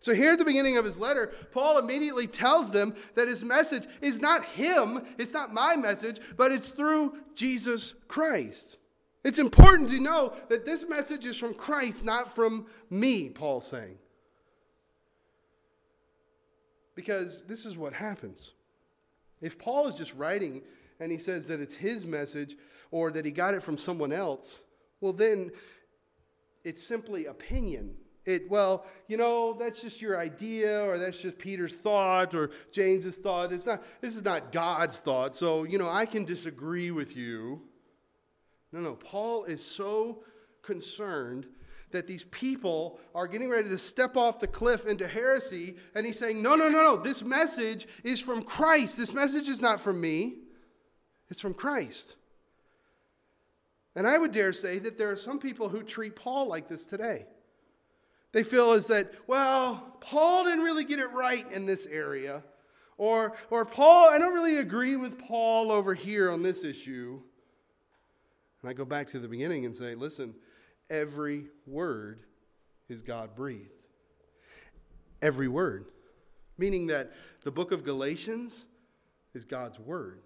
[0.00, 3.86] So, here at the beginning of his letter, Paul immediately tells them that his message
[4.00, 8.78] is not him, it's not my message, but it's through Jesus Christ.
[9.22, 13.98] It's important to know that this message is from Christ, not from me, Paul's saying.
[16.94, 18.52] Because this is what happens.
[19.42, 20.62] If Paul is just writing
[20.98, 22.56] and he says that it's his message
[22.90, 24.62] or that he got it from someone else,
[25.00, 25.50] well, then
[26.64, 27.94] it's simply opinion.
[28.26, 33.16] It, well, you know, that's just your idea, or that's just Peter's thought, or James's
[33.16, 33.52] thought.
[33.52, 37.62] It's not, this is not God's thought, so, you know, I can disagree with you.
[38.72, 40.22] No, no, Paul is so
[40.62, 41.46] concerned
[41.92, 46.18] that these people are getting ready to step off the cliff into heresy, and he's
[46.18, 48.96] saying, no, no, no, no, this message is from Christ.
[48.96, 50.36] This message is not from me,
[51.30, 52.16] it's from Christ.
[53.96, 56.86] And I would dare say that there are some people who treat Paul like this
[56.86, 57.26] today.
[58.32, 62.44] They feel as that, well, Paul didn't really get it right in this area.
[62.96, 67.20] Or, or Paul, I don't really agree with Paul over here on this issue.
[68.62, 70.34] And I go back to the beginning and say, listen,
[70.88, 72.20] every word
[72.88, 73.70] is God breathed.
[75.22, 75.86] Every word.
[76.58, 78.66] Meaning that the book of Galatians
[79.34, 80.20] is God's word.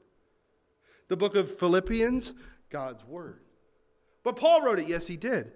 [1.09, 2.35] The book of Philippians,
[2.70, 3.44] God's word.
[4.25, 5.53] But Paul wrote it, yes, he did.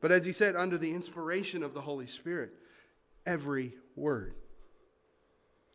[0.00, 2.52] But as he said, under the inspiration of the Holy Spirit,
[3.24, 4.34] every word.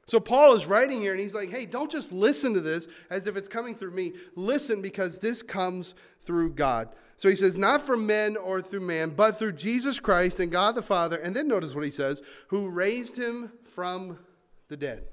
[0.08, 3.26] So Paul is writing here and he's like, hey, don't just listen to this as
[3.26, 4.14] if it's coming through me.
[4.36, 6.90] Listen because this comes through God.
[7.18, 10.76] So he says, not from men or through man, but through Jesus Christ and God
[10.76, 11.18] the Father.
[11.18, 14.20] And then notice what he says, who raised him from
[14.68, 15.06] the dead.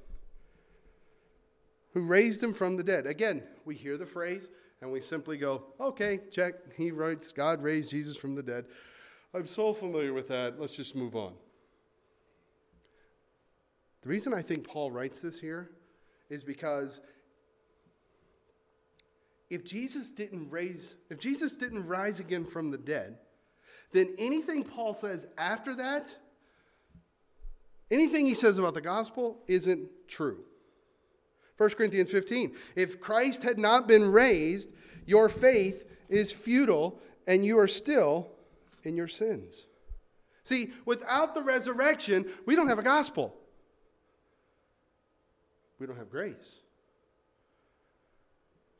[1.95, 3.07] Who raised him from the dead.
[3.07, 4.51] Again, we hear the phrase,
[4.83, 6.55] and we simply go, okay, check.
[6.77, 8.64] He writes, God raised Jesus from the dead.
[9.33, 10.61] I'm so familiar with that.
[10.61, 11.35] Let's just move on.
[14.03, 15.71] The reason I think Paul writes this here
[16.29, 17.01] is because
[19.49, 23.18] if Jesus didn't raise, if Jesus didn't rise again from the dead,
[23.92, 26.16] then anything Paul says after that,
[27.88, 30.40] anything he says about the gospel isn't true.
[31.57, 32.55] 1 Corinthians 15.
[32.77, 34.71] If Christ had not been raised,
[35.07, 38.29] your faith is futile and you are still
[38.83, 39.67] in your sins.
[40.45, 43.35] See, without the resurrection, we don't have a gospel.
[45.79, 46.57] We don't have grace.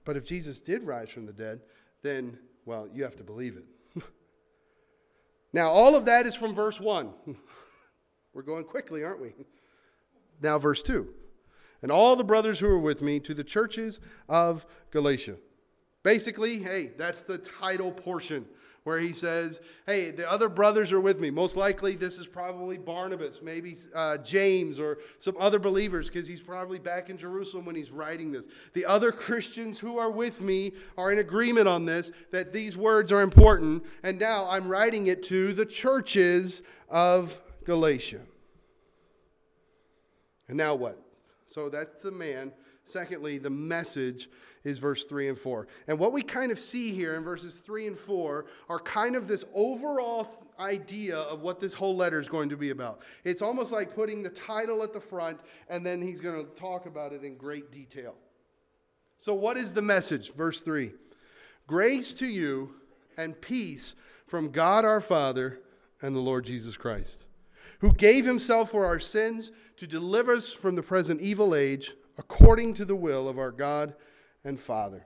[0.05, 1.61] But if Jesus did rise from the dead,
[2.03, 4.03] then, well, you have to believe it.
[5.53, 7.11] now, all of that is from verse 1.
[8.35, 9.35] We're going quickly, aren't we?
[10.41, 11.09] Now, verse 2
[11.83, 15.37] and all the brothers who are with me to the churches of Galatia.
[16.03, 18.47] Basically, hey, that's the title portion.
[18.85, 21.31] where he says, Hey, the other brothers are with me.
[21.31, 26.43] Most likely, this is probably Barnabas, maybe uh, James, or some other believers, because he's
[26.43, 28.49] probably back in Jerusalem when he's writing this.
[28.75, 33.13] The other Christians who are with me are in agreement on this, that these words
[33.13, 33.85] are important.
[34.03, 38.21] And now I'm writing it to the churches of Galatia.
[40.49, 41.02] And now what?
[41.53, 42.53] So that's the man.
[42.85, 44.29] Secondly, the message
[44.65, 45.67] is verse 3 and 4.
[45.87, 49.29] And what we kind of see here in verses 3 and 4 are kind of
[49.29, 53.03] this overall idea of what this whole letter is going to be about.
[53.25, 56.87] It's almost like putting the title at the front, and then he's going to talk
[56.87, 58.15] about it in great detail.
[59.19, 60.33] So, what is the message?
[60.33, 60.93] Verse 3
[61.67, 62.75] Grace to you
[63.17, 63.95] and peace
[64.27, 65.61] from God our Father
[66.01, 67.25] and the Lord Jesus Christ,
[67.83, 72.73] who gave himself for our sins to deliver us from the present evil age according
[72.73, 73.95] to the will of our God
[74.45, 75.05] and Father.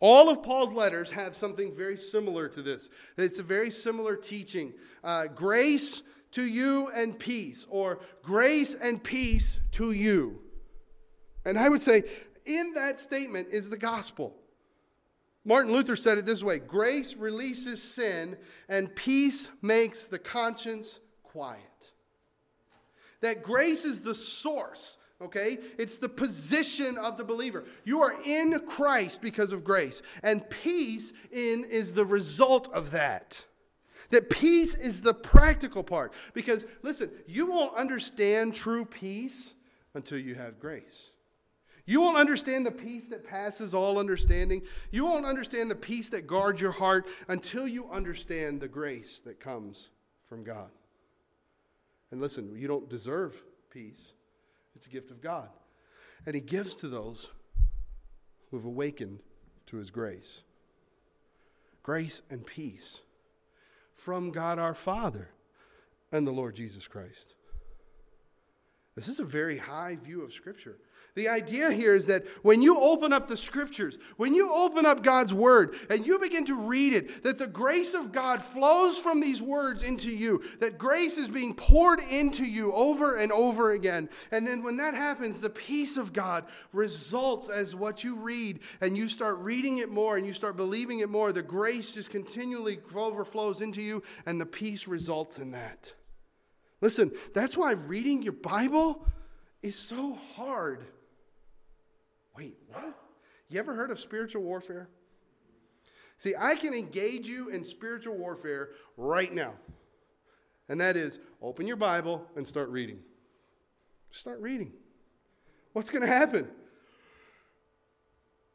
[0.00, 2.88] All of Paul's letters have something very similar to this.
[3.18, 4.72] It's a very similar teaching.
[5.04, 10.40] Uh, grace to you and peace, or grace and peace to you.
[11.44, 12.04] And I would say,
[12.46, 14.36] in that statement is the gospel.
[15.44, 18.38] Martin Luther said it this way Grace releases sin,
[18.70, 21.00] and peace makes the conscience
[21.32, 21.92] quiet.
[23.20, 25.58] That grace is the source okay?
[25.78, 27.64] It's the position of the believer.
[27.84, 33.44] You are in Christ because of grace, and peace in is the result of that.
[34.10, 36.12] That peace is the practical part.
[36.34, 39.54] Because listen, you won't understand true peace
[39.94, 41.10] until you have grace.
[41.86, 44.62] You won't understand the peace that passes all understanding.
[44.90, 49.40] You won't understand the peace that guards your heart until you understand the grace that
[49.40, 49.90] comes
[50.28, 50.70] from God.
[52.10, 54.12] And listen, you don't deserve peace.
[54.74, 55.48] It's a gift of God.
[56.26, 57.28] And He gives to those
[58.50, 59.20] who have awakened
[59.66, 60.42] to His grace.
[61.82, 63.00] Grace and peace
[63.94, 65.28] from God our Father
[66.12, 67.34] and the Lord Jesus Christ.
[69.00, 70.76] This is a very high view of Scripture.
[71.14, 75.02] The idea here is that when you open up the scriptures, when you open up
[75.02, 79.20] God's word and you begin to read it, that the grace of God flows from
[79.20, 84.10] these words into you, that grace is being poured into you over and over again.
[84.32, 88.98] And then when that happens, the peace of God results as what you read and
[88.98, 91.32] you start reading it more and you start believing it more.
[91.32, 95.94] The grace just continually overflows into you and the peace results in that.
[96.80, 99.06] Listen, that's why reading your Bible
[99.62, 100.84] is so hard.
[102.36, 102.96] Wait, what?
[103.48, 104.88] You ever heard of spiritual warfare?
[106.16, 109.54] See, I can engage you in spiritual warfare right now.
[110.68, 113.00] And that is open your Bible and start reading.
[114.10, 114.72] Start reading.
[115.72, 116.48] What's going to happen?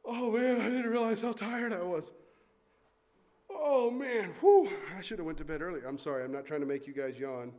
[0.06, 2.04] Oh man, I didn't realize how tired I was.
[3.50, 5.82] Oh man, whew, I should have went to bed early.
[5.86, 7.52] I'm sorry, I'm not trying to make you guys yawn.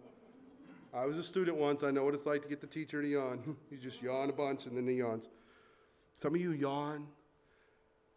[0.97, 1.83] I was a student once.
[1.83, 3.57] I know what it's like to get the teacher to yawn.
[3.71, 5.29] you just yawn a bunch and then he yawns.
[6.17, 7.07] Some of you yawn.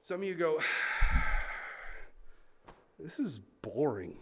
[0.02, 0.62] Some of you go,
[3.00, 4.18] this is boring.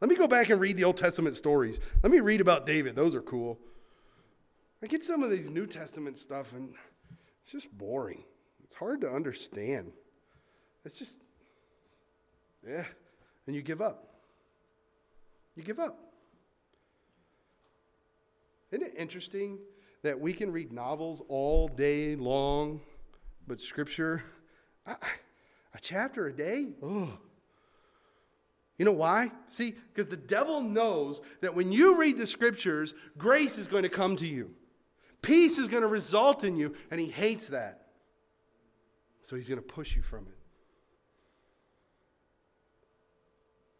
[0.00, 1.78] Let me go back and read the Old Testament stories.
[2.02, 2.96] Let me read about David.
[2.96, 3.60] Those are cool.
[4.82, 6.74] I get some of these New Testament stuff and
[7.42, 8.24] it's just boring.
[8.64, 9.92] It's hard to understand.
[10.84, 11.22] It's just,
[12.68, 12.84] yeah.
[13.46, 14.08] And you give up.
[15.54, 16.03] You give up.
[18.74, 19.60] Isn't it interesting
[20.02, 22.80] that we can read novels all day long,
[23.46, 24.24] but scripture,
[24.84, 24.96] a
[25.80, 26.72] chapter a day?
[26.82, 27.10] Ugh.
[28.76, 29.30] You know why?
[29.46, 33.88] See, because the devil knows that when you read the scriptures, grace is going to
[33.88, 34.50] come to you.
[35.22, 37.86] Peace is going to result in you, and he hates that.
[39.22, 40.36] So he's going to push you from it.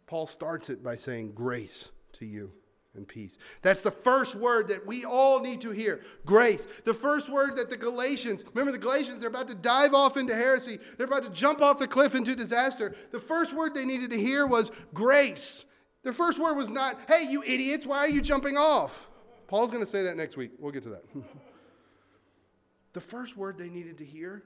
[0.07, 2.52] Paul starts it by saying, Grace to you
[2.94, 3.38] and peace.
[3.62, 6.66] That's the first word that we all need to hear grace.
[6.85, 10.35] The first word that the Galatians, remember the Galatians, they're about to dive off into
[10.35, 12.94] heresy, they're about to jump off the cliff into disaster.
[13.11, 15.64] The first word they needed to hear was grace.
[16.02, 19.07] The first word was not, hey, you idiots, why are you jumping off?
[19.46, 20.52] Paul's going to say that next week.
[20.59, 21.04] We'll get to that.
[22.92, 24.42] the first word they needed to hear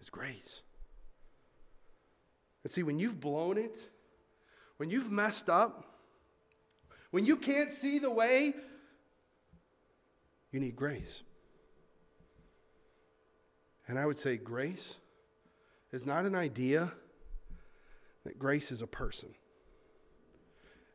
[0.00, 0.62] is grace.
[2.64, 3.88] And see, when you've blown it,
[4.76, 5.97] when you've messed up,
[7.10, 8.52] when you can't see the way,
[10.52, 11.22] you need grace.
[13.86, 14.98] And I would say grace
[15.92, 16.92] is not an idea,
[18.24, 19.30] that grace is a person.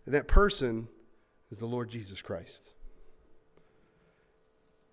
[0.05, 0.87] And that person
[1.49, 2.69] is the Lord Jesus Christ.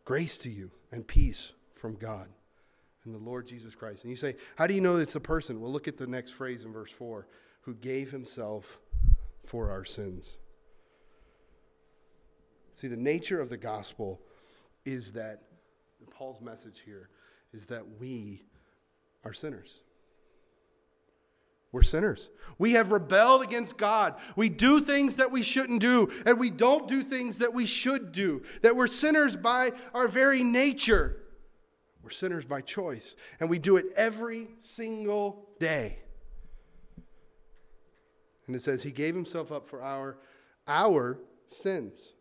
[0.05, 2.29] Grace to you and peace from God
[3.05, 4.05] and the Lord Jesus Christ.
[4.05, 5.61] And you say, How do you know it's a person?
[5.61, 7.27] Well, look at the next phrase in verse 4
[7.63, 8.79] who gave himself
[9.45, 10.39] for our sins.
[12.81, 14.23] See, the nature of the gospel
[14.87, 15.43] is that
[16.11, 17.11] Paul's message here
[17.53, 18.47] is that we
[19.23, 19.83] are sinners.
[21.73, 22.31] We're sinners.
[22.57, 24.15] We have rebelled against God.
[24.35, 28.13] We do things that we shouldn't do, and we don't do things that we should
[28.13, 28.45] do.
[28.63, 31.19] That we're sinners by our very nature.
[32.03, 35.99] We're sinners by choice, and we do it every single day.
[38.47, 40.17] And it says he gave himself up for our
[40.67, 42.15] our sins.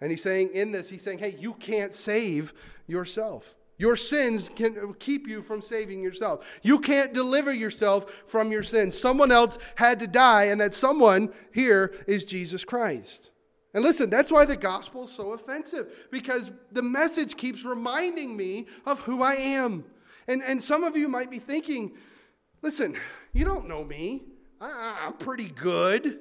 [0.00, 2.54] And he's saying in this, he's saying, hey, you can't save
[2.86, 3.54] yourself.
[3.78, 6.60] Your sins can keep you from saving yourself.
[6.62, 8.98] You can't deliver yourself from your sins.
[8.98, 13.30] Someone else had to die, and that someone here is Jesus Christ.
[13.74, 18.66] And listen, that's why the gospel is so offensive, because the message keeps reminding me
[18.84, 19.84] of who I am.
[20.26, 21.92] And, and some of you might be thinking,
[22.62, 22.96] listen,
[23.32, 24.22] you don't know me.
[24.60, 26.18] I, I'm pretty good.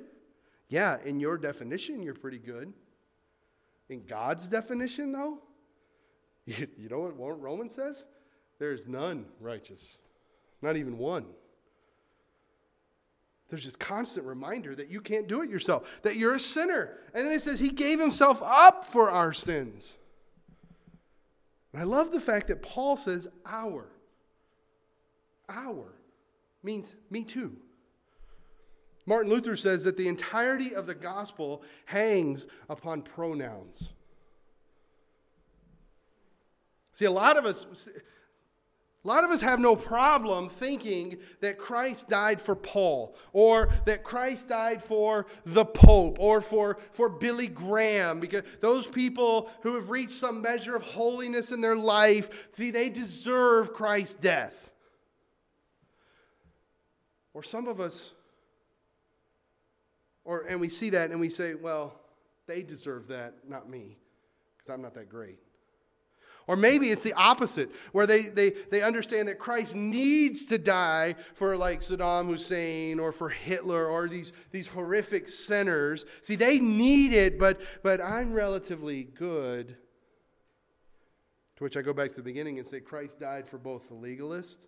[0.69, 2.71] Yeah, in your definition, you're pretty good.
[3.89, 5.39] In God's definition, though,
[6.45, 8.03] you, you know what Romans says?
[8.59, 9.97] There is none righteous,
[10.61, 11.25] not even one.
[13.49, 16.97] There's this constant reminder that you can't do it yourself, that you're a sinner.
[17.13, 19.93] And then it says he gave himself up for our sins.
[21.71, 23.87] And I love the fact that Paul says our.
[25.47, 25.93] Our
[26.61, 27.55] means me too.
[29.07, 33.89] Martin Luther says that the entirety of the gospel hangs upon pronouns.
[36.93, 37.89] See, a lot of us.
[39.05, 44.03] A lot of us have no problem thinking that Christ died for Paul, or that
[44.03, 49.91] Christ died for the Pope, or for, for Billy Graham, because those people who have
[49.91, 54.71] reached some measure of holiness in their life, see, they deserve Christ's death.
[57.33, 58.11] Or some of us,
[60.27, 61.95] or, and we see that and we say, well,
[62.47, 63.97] they deserve that, not me,
[64.57, 65.39] because I'm not that great.
[66.47, 71.15] Or maybe it's the opposite, where they, they, they understand that Christ needs to die
[71.33, 76.05] for like Saddam Hussein or for Hitler or these, these horrific sinners.
[76.21, 79.77] See, they need it, but, but I'm relatively good.
[81.55, 83.95] To which I go back to the beginning and say Christ died for both the
[83.95, 84.67] legalist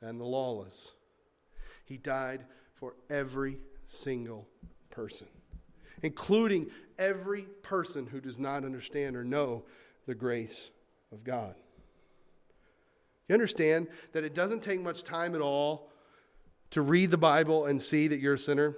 [0.00, 0.92] and the lawless.
[1.84, 2.44] He died
[2.74, 4.46] for every single
[4.90, 5.26] person,
[6.02, 9.64] including every person who does not understand or know
[10.06, 10.70] the grace
[11.12, 11.54] of God.
[13.28, 15.90] You understand that it doesn't take much time at all
[16.70, 18.76] to read the Bible and see that you're a sinner?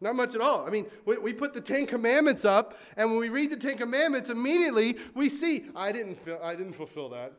[0.00, 0.66] Not much at all.
[0.66, 3.78] I mean, we, we put the Ten Commandments up, and when we read the Ten
[3.78, 7.32] Commandments, immediately we see, I didn't, I didn't fulfill that.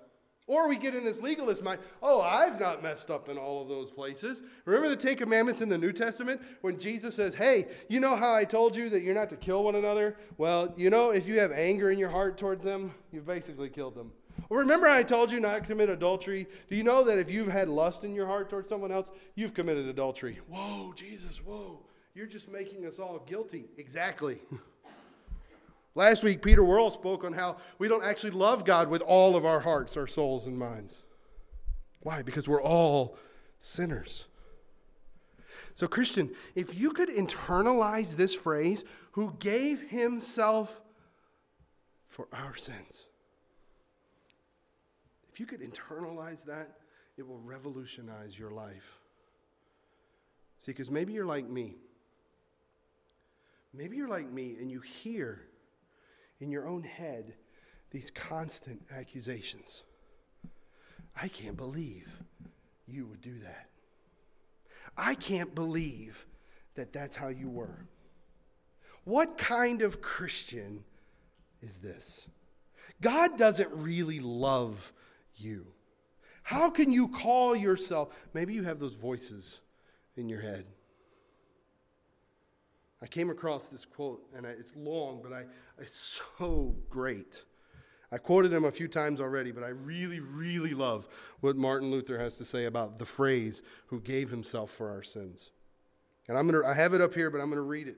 [0.48, 3.68] Or we get in this legalist mind, oh, I've not messed up in all of
[3.68, 4.44] those places.
[4.66, 8.34] Remember the Ten Commandments in the New Testament when Jesus says, hey, you know how
[8.34, 10.18] I told you that you're not to kill one another?
[10.38, 13.96] Well, you know, if you have anger in your heart towards them, you've basically killed
[13.96, 14.12] them.
[14.50, 16.48] Or remember I told you not to commit adultery?
[16.70, 19.56] Do you know that if you've had lust in your heart towards someone else, you've
[19.56, 20.40] committed adultery?
[20.48, 21.80] Whoa, Jesus, whoa.
[22.14, 23.66] You're just making us all guilty.
[23.78, 24.40] Exactly.
[25.98, 29.46] Last week, Peter Worrell spoke on how we don't actually love God with all of
[29.46, 31.00] our hearts, our souls, and minds.
[32.02, 32.22] Why?
[32.22, 33.18] Because we're all
[33.60, 34.26] sinners.
[35.74, 40.82] So, Christian, if you could internalize this phrase, who gave himself
[42.08, 43.06] for our sins,
[45.32, 46.78] if you could internalize that,
[47.18, 49.00] it will revolutionize your life.
[50.60, 51.76] See, because maybe you're like me.
[53.74, 55.42] Maybe you're like me and you hear
[56.40, 57.34] in your own head
[57.92, 59.84] these constant accusations.
[61.16, 62.10] I can't believe
[62.88, 63.68] you would do that.
[64.98, 66.26] I can't believe
[66.76, 67.86] that that's how you were.
[69.06, 70.84] What kind of Christian
[71.62, 72.28] is this?
[73.02, 74.92] God doesn't really love
[75.36, 75.68] you.
[76.44, 78.14] How can you call yourself?
[78.34, 79.62] Maybe you have those voices
[80.18, 80.66] in your head.
[83.02, 85.46] I came across this quote, and I, it's long, but I,
[85.80, 87.42] it's so great.
[88.12, 91.08] I quoted him a few times already, but I really, really love
[91.42, 95.52] what Martin Luther has to say about the phrase, who gave himself for our sins.
[96.28, 97.98] And I'm gonna, I have it up here, but I'm going to read it.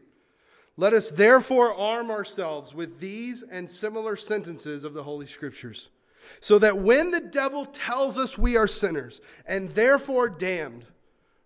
[0.75, 5.89] Let us therefore arm ourselves with these and similar sentences of the Holy Scriptures,
[6.39, 10.85] so that when the devil tells us we are sinners and therefore damned,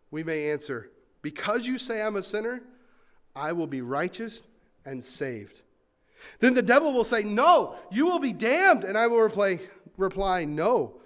[0.10, 0.92] we may answer,
[1.22, 2.62] Because you say I'm a sinner,
[3.36, 4.44] I will be righteous
[4.86, 5.62] and saved.
[6.40, 8.84] Then the devil will say, No, you will be damned.
[8.84, 9.60] And I will reply,
[9.98, 11.00] reply, No,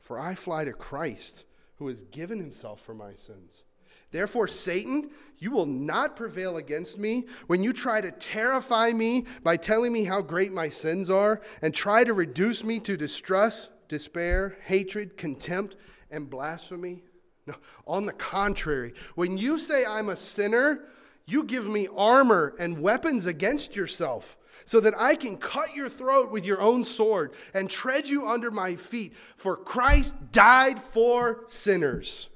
[0.00, 1.44] for I fly to Christ
[1.76, 3.64] who has given himself for my sins.
[4.12, 9.56] Therefore, Satan, you will not prevail against me when you try to terrify me by
[9.56, 14.58] telling me how great my sins are and try to reduce me to distrust, despair,
[14.66, 15.76] hatred, contempt,
[16.10, 17.02] and blasphemy.
[17.46, 17.54] No,
[17.86, 20.84] on the contrary, when you say I'm a sinner,
[21.26, 26.30] you give me armor and weapons against yourself so that I can cut your throat
[26.30, 29.14] with your own sword and tread you under my feet.
[29.36, 32.28] For Christ died for sinners.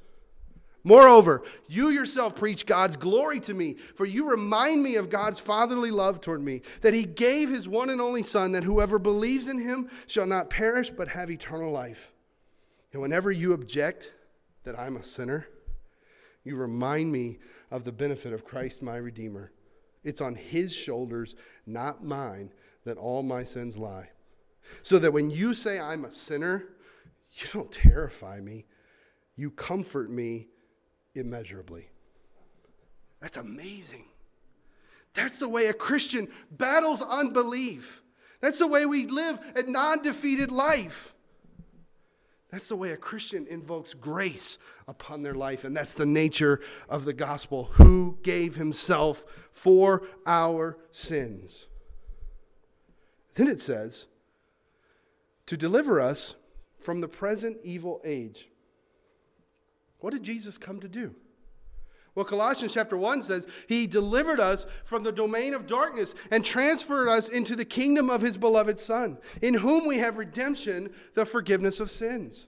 [0.82, 5.91] Moreover, you yourself preach God's glory to me, for you remind me of God's fatherly
[5.91, 9.59] love toward me, that he gave his one and only Son, that whoever believes in
[9.59, 12.12] him shall not perish but have eternal life.
[12.93, 14.12] And whenever you object
[14.62, 15.49] that I'm a sinner,
[16.47, 17.38] you remind me
[17.72, 19.51] of the benefit of Christ my Redeemer.
[20.05, 21.34] It's on his shoulders,
[21.66, 22.53] not mine,
[22.84, 24.11] that all my sins lie.
[24.82, 26.68] So that when you say I'm a sinner,
[27.32, 28.66] you don't terrify me,
[29.34, 30.47] you comfort me
[31.16, 31.88] immeasurably.
[33.20, 34.05] That's amazing.
[35.14, 38.03] That's the way a Christian battles unbelief.
[38.40, 41.12] That's the way we live a non defeated life.
[42.51, 47.05] That's the way a Christian invokes grace upon their life, and that's the nature of
[47.05, 47.64] the gospel.
[47.72, 51.66] Who gave himself for our sins?
[53.34, 54.07] Then it says,
[55.47, 56.36] to deliver us
[56.78, 58.49] from the present evil age.
[59.99, 61.14] What did Jesus come to do?
[62.16, 67.08] Well, Colossians chapter 1 says, He delivered us from the domain of darkness and transferred
[67.08, 71.78] us into the kingdom of His beloved Son, in whom we have redemption, the forgiveness
[71.78, 72.46] of sins.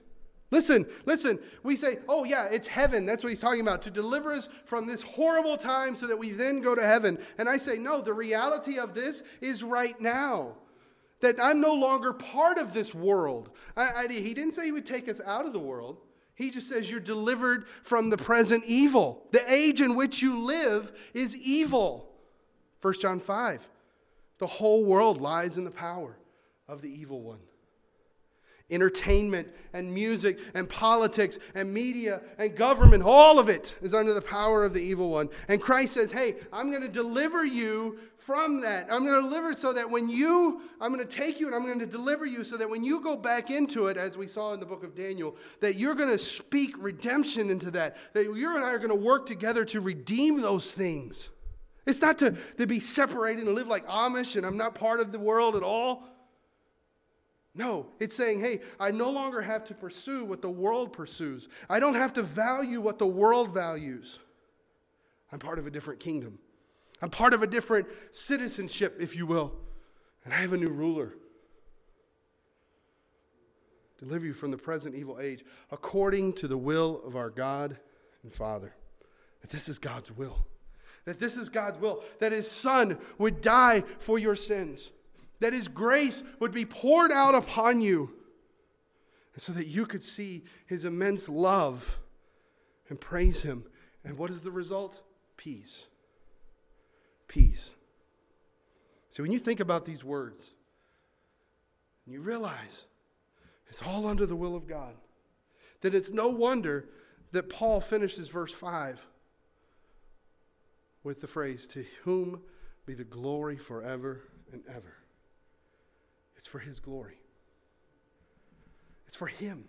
[0.49, 1.37] Listen, listen.
[1.61, 3.05] We say, oh, yeah, it's heaven.
[3.05, 6.31] That's what he's talking about, to deliver us from this horrible time so that we
[6.31, 7.19] then go to heaven.
[7.37, 10.55] And I say, no, the reality of this is right now.
[11.21, 13.51] That I'm no longer part of this world.
[13.77, 15.97] I, I, he didn't say he would take us out of the world.
[16.39, 19.27] He just says you're delivered from the present evil.
[19.31, 22.09] The age in which you live is evil.
[22.81, 23.69] 1 John 5.
[24.37, 26.17] The whole world lies in the power
[26.65, 27.39] of the evil one
[28.71, 34.21] entertainment and music and politics and media and government, all of it is under the
[34.21, 35.29] power of the evil one.
[35.47, 38.87] And Christ says, Hey, I'm going to deliver you from that.
[38.91, 41.65] I'm going to deliver so that when you, I'm going to take you and I'm
[41.65, 44.53] going to deliver you so that when you go back into it, as we saw
[44.53, 48.55] in the book of Daniel, that you're going to speak redemption into that, that you
[48.55, 51.29] and I are going to work together to redeem those things.
[51.85, 55.11] It's not to, to be separated and live like Amish and I'm not part of
[55.11, 56.03] the world at all.
[57.59, 61.49] No, it's saying, hey, I no longer have to pursue what the world pursues.
[61.69, 64.17] I don't have to value what the world values.
[65.29, 66.39] I'm part of a different kingdom.
[67.01, 69.51] I'm part of a different citizenship, if you will.
[70.23, 71.15] And I have a new ruler.
[73.97, 77.75] Deliver you from the present evil age according to the will of our God
[78.23, 78.73] and Father.
[79.41, 80.45] That this is God's will.
[81.03, 82.05] That this is God's will.
[82.19, 84.91] That his Son would die for your sins
[85.39, 88.11] that His grace would be poured out upon you,
[89.37, 91.97] so that you could see His immense love
[92.89, 93.63] and praise Him.
[94.03, 95.01] And what is the result?
[95.37, 95.87] Peace.
[97.27, 97.73] Peace.
[99.09, 100.51] So when you think about these words,
[102.05, 102.85] and you realize
[103.69, 104.95] it's all under the will of God,
[105.81, 106.89] then it's no wonder
[107.31, 109.05] that Paul finishes verse 5
[111.03, 112.41] with the phrase, To whom
[112.85, 114.21] be the glory forever
[114.51, 114.98] and ever.
[116.39, 117.19] It's for His glory,
[119.05, 119.65] it's for Him.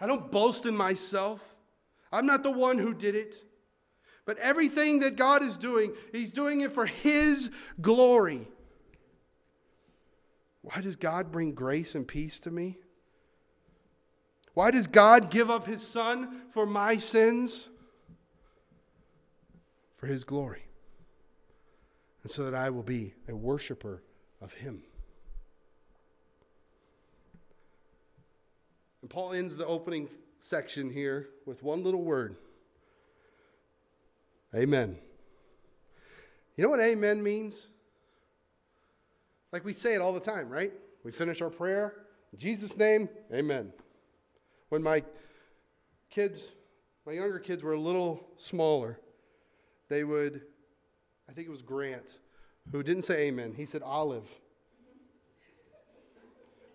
[0.00, 1.42] I don't boast in myself.
[2.12, 3.36] I'm not the one who did it.
[4.26, 7.50] But everything that God is doing, He's doing it for His
[7.80, 8.46] glory.
[10.60, 12.76] Why does God bring grace and peace to me?
[14.52, 17.68] Why does God give up His Son for my sins?
[19.96, 20.66] For His glory.
[22.22, 24.02] And so that I will be a worshiper
[24.42, 24.82] of Him.
[29.04, 30.08] And Paul ends the opening
[30.40, 32.36] section here with one little word
[34.54, 34.96] Amen.
[36.56, 37.66] You know what amen means?
[39.52, 40.72] Like we say it all the time, right?
[41.04, 43.74] We finish our prayer, in Jesus' name, amen.
[44.70, 45.04] When my
[46.08, 46.52] kids,
[47.04, 48.98] my younger kids were a little smaller,
[49.90, 50.40] they would,
[51.28, 52.20] I think it was Grant,
[52.72, 53.52] who didn't say amen.
[53.54, 54.30] He said olive.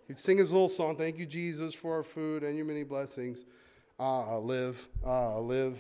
[0.10, 3.46] He'd sing his little song, Thank you, Jesus, for our food and your many blessings.
[4.00, 5.78] Ah, live, ah, live.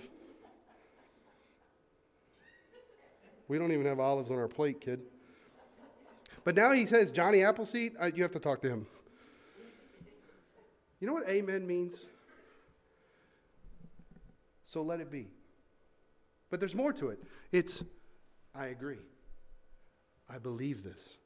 [3.47, 5.01] We don't even have olives on our plate, kid.
[6.43, 8.85] But now he says, Johnny Appleseed, uh, you have to talk to him.
[10.99, 12.05] You know what amen means?
[14.63, 15.25] so let it be.
[16.51, 17.19] But there's more to it.
[17.51, 17.83] It's,
[18.53, 18.99] I agree.
[20.29, 21.17] I believe this.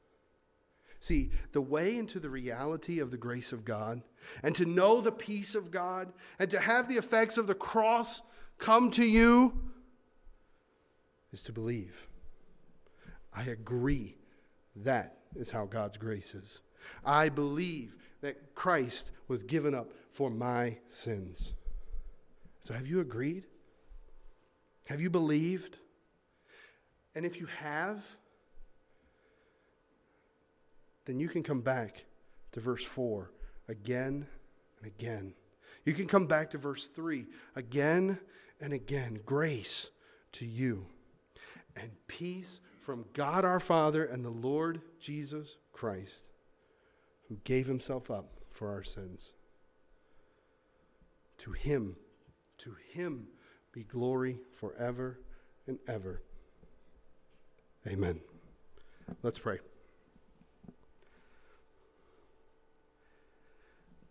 [1.04, 4.00] See, the way into the reality of the grace of God
[4.42, 8.22] and to know the peace of God and to have the effects of the cross
[8.56, 9.52] come to you
[11.30, 12.06] is to believe.
[13.34, 14.16] I agree
[14.76, 16.60] that is how God's grace is.
[17.04, 21.52] I believe that Christ was given up for my sins.
[22.62, 23.44] So have you agreed?
[24.86, 25.76] Have you believed?
[27.14, 28.02] And if you have,
[31.04, 32.04] then you can come back
[32.52, 33.30] to verse 4
[33.68, 34.26] again
[34.78, 35.34] and again.
[35.84, 37.26] You can come back to verse 3
[37.56, 38.18] again
[38.60, 39.20] and again.
[39.24, 39.90] Grace
[40.32, 40.86] to you
[41.76, 46.24] and peace from God our Father and the Lord Jesus Christ,
[47.28, 49.32] who gave himself up for our sins.
[51.38, 51.96] To him,
[52.58, 53.26] to him
[53.72, 55.18] be glory forever
[55.66, 56.22] and ever.
[57.86, 58.20] Amen.
[59.22, 59.58] Let's pray.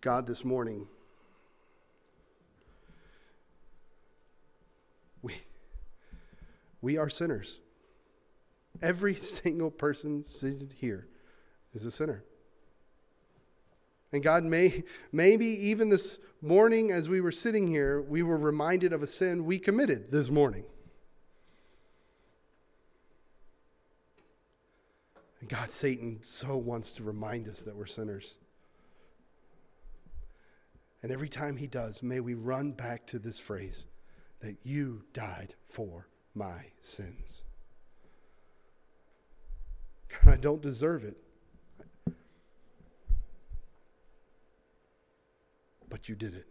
[0.04, 0.86] God, this morning,
[5.22, 5.36] we,
[6.82, 7.62] we are sinners.
[8.82, 11.08] Every single person seated here
[11.74, 12.26] is a sinner.
[14.12, 14.84] And God, may,
[15.14, 19.46] maybe even this morning as we were sitting here, we were reminded of a sin
[19.46, 20.66] we committed this morning.
[25.40, 28.36] And God, Satan so wants to remind us that we're sinners.
[31.04, 33.86] And every time he does, may we run back to this phrase
[34.40, 37.44] that you died for my sins.
[40.24, 41.18] God, I don't deserve it.
[45.90, 46.48] But you did it.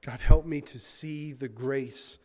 [0.00, 2.18] God, help me to see the grace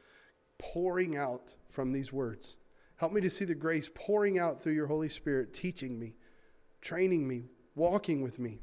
[0.58, 2.56] pouring out from these words.
[2.98, 6.14] Help me to see the grace pouring out through your Holy Spirit, teaching me,
[6.80, 8.62] training me, walking with me.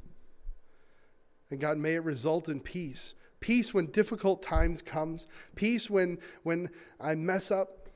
[1.53, 3.13] And God, may it result in peace.
[3.39, 5.27] Peace when difficult times comes.
[5.53, 7.89] Peace when, when I mess up.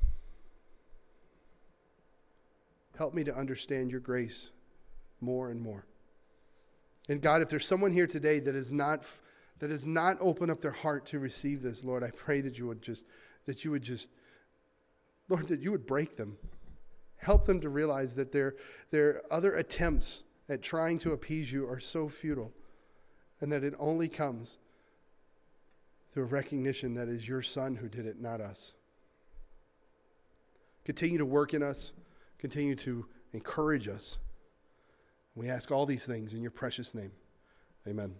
[2.99, 4.51] Help me to understand your grace
[5.21, 5.87] more and more.
[7.09, 9.09] And God, if there's someone here today that is not
[9.57, 12.67] that has not opened up their heart to receive this, Lord, I pray that you
[12.67, 13.07] would just
[13.47, 14.11] that you would just
[15.29, 16.37] Lord, that you would break them.
[17.15, 18.53] Help them to realize that their
[18.91, 22.53] their other attempts at trying to appease you are so futile
[23.41, 24.57] and that it only comes
[26.11, 28.73] through recognition that is your Son who did it, not us.
[30.85, 31.91] Continue to work in us,
[32.39, 34.17] continue to encourage us.
[35.35, 37.11] We ask all these things in your precious name.
[37.88, 38.15] Amen.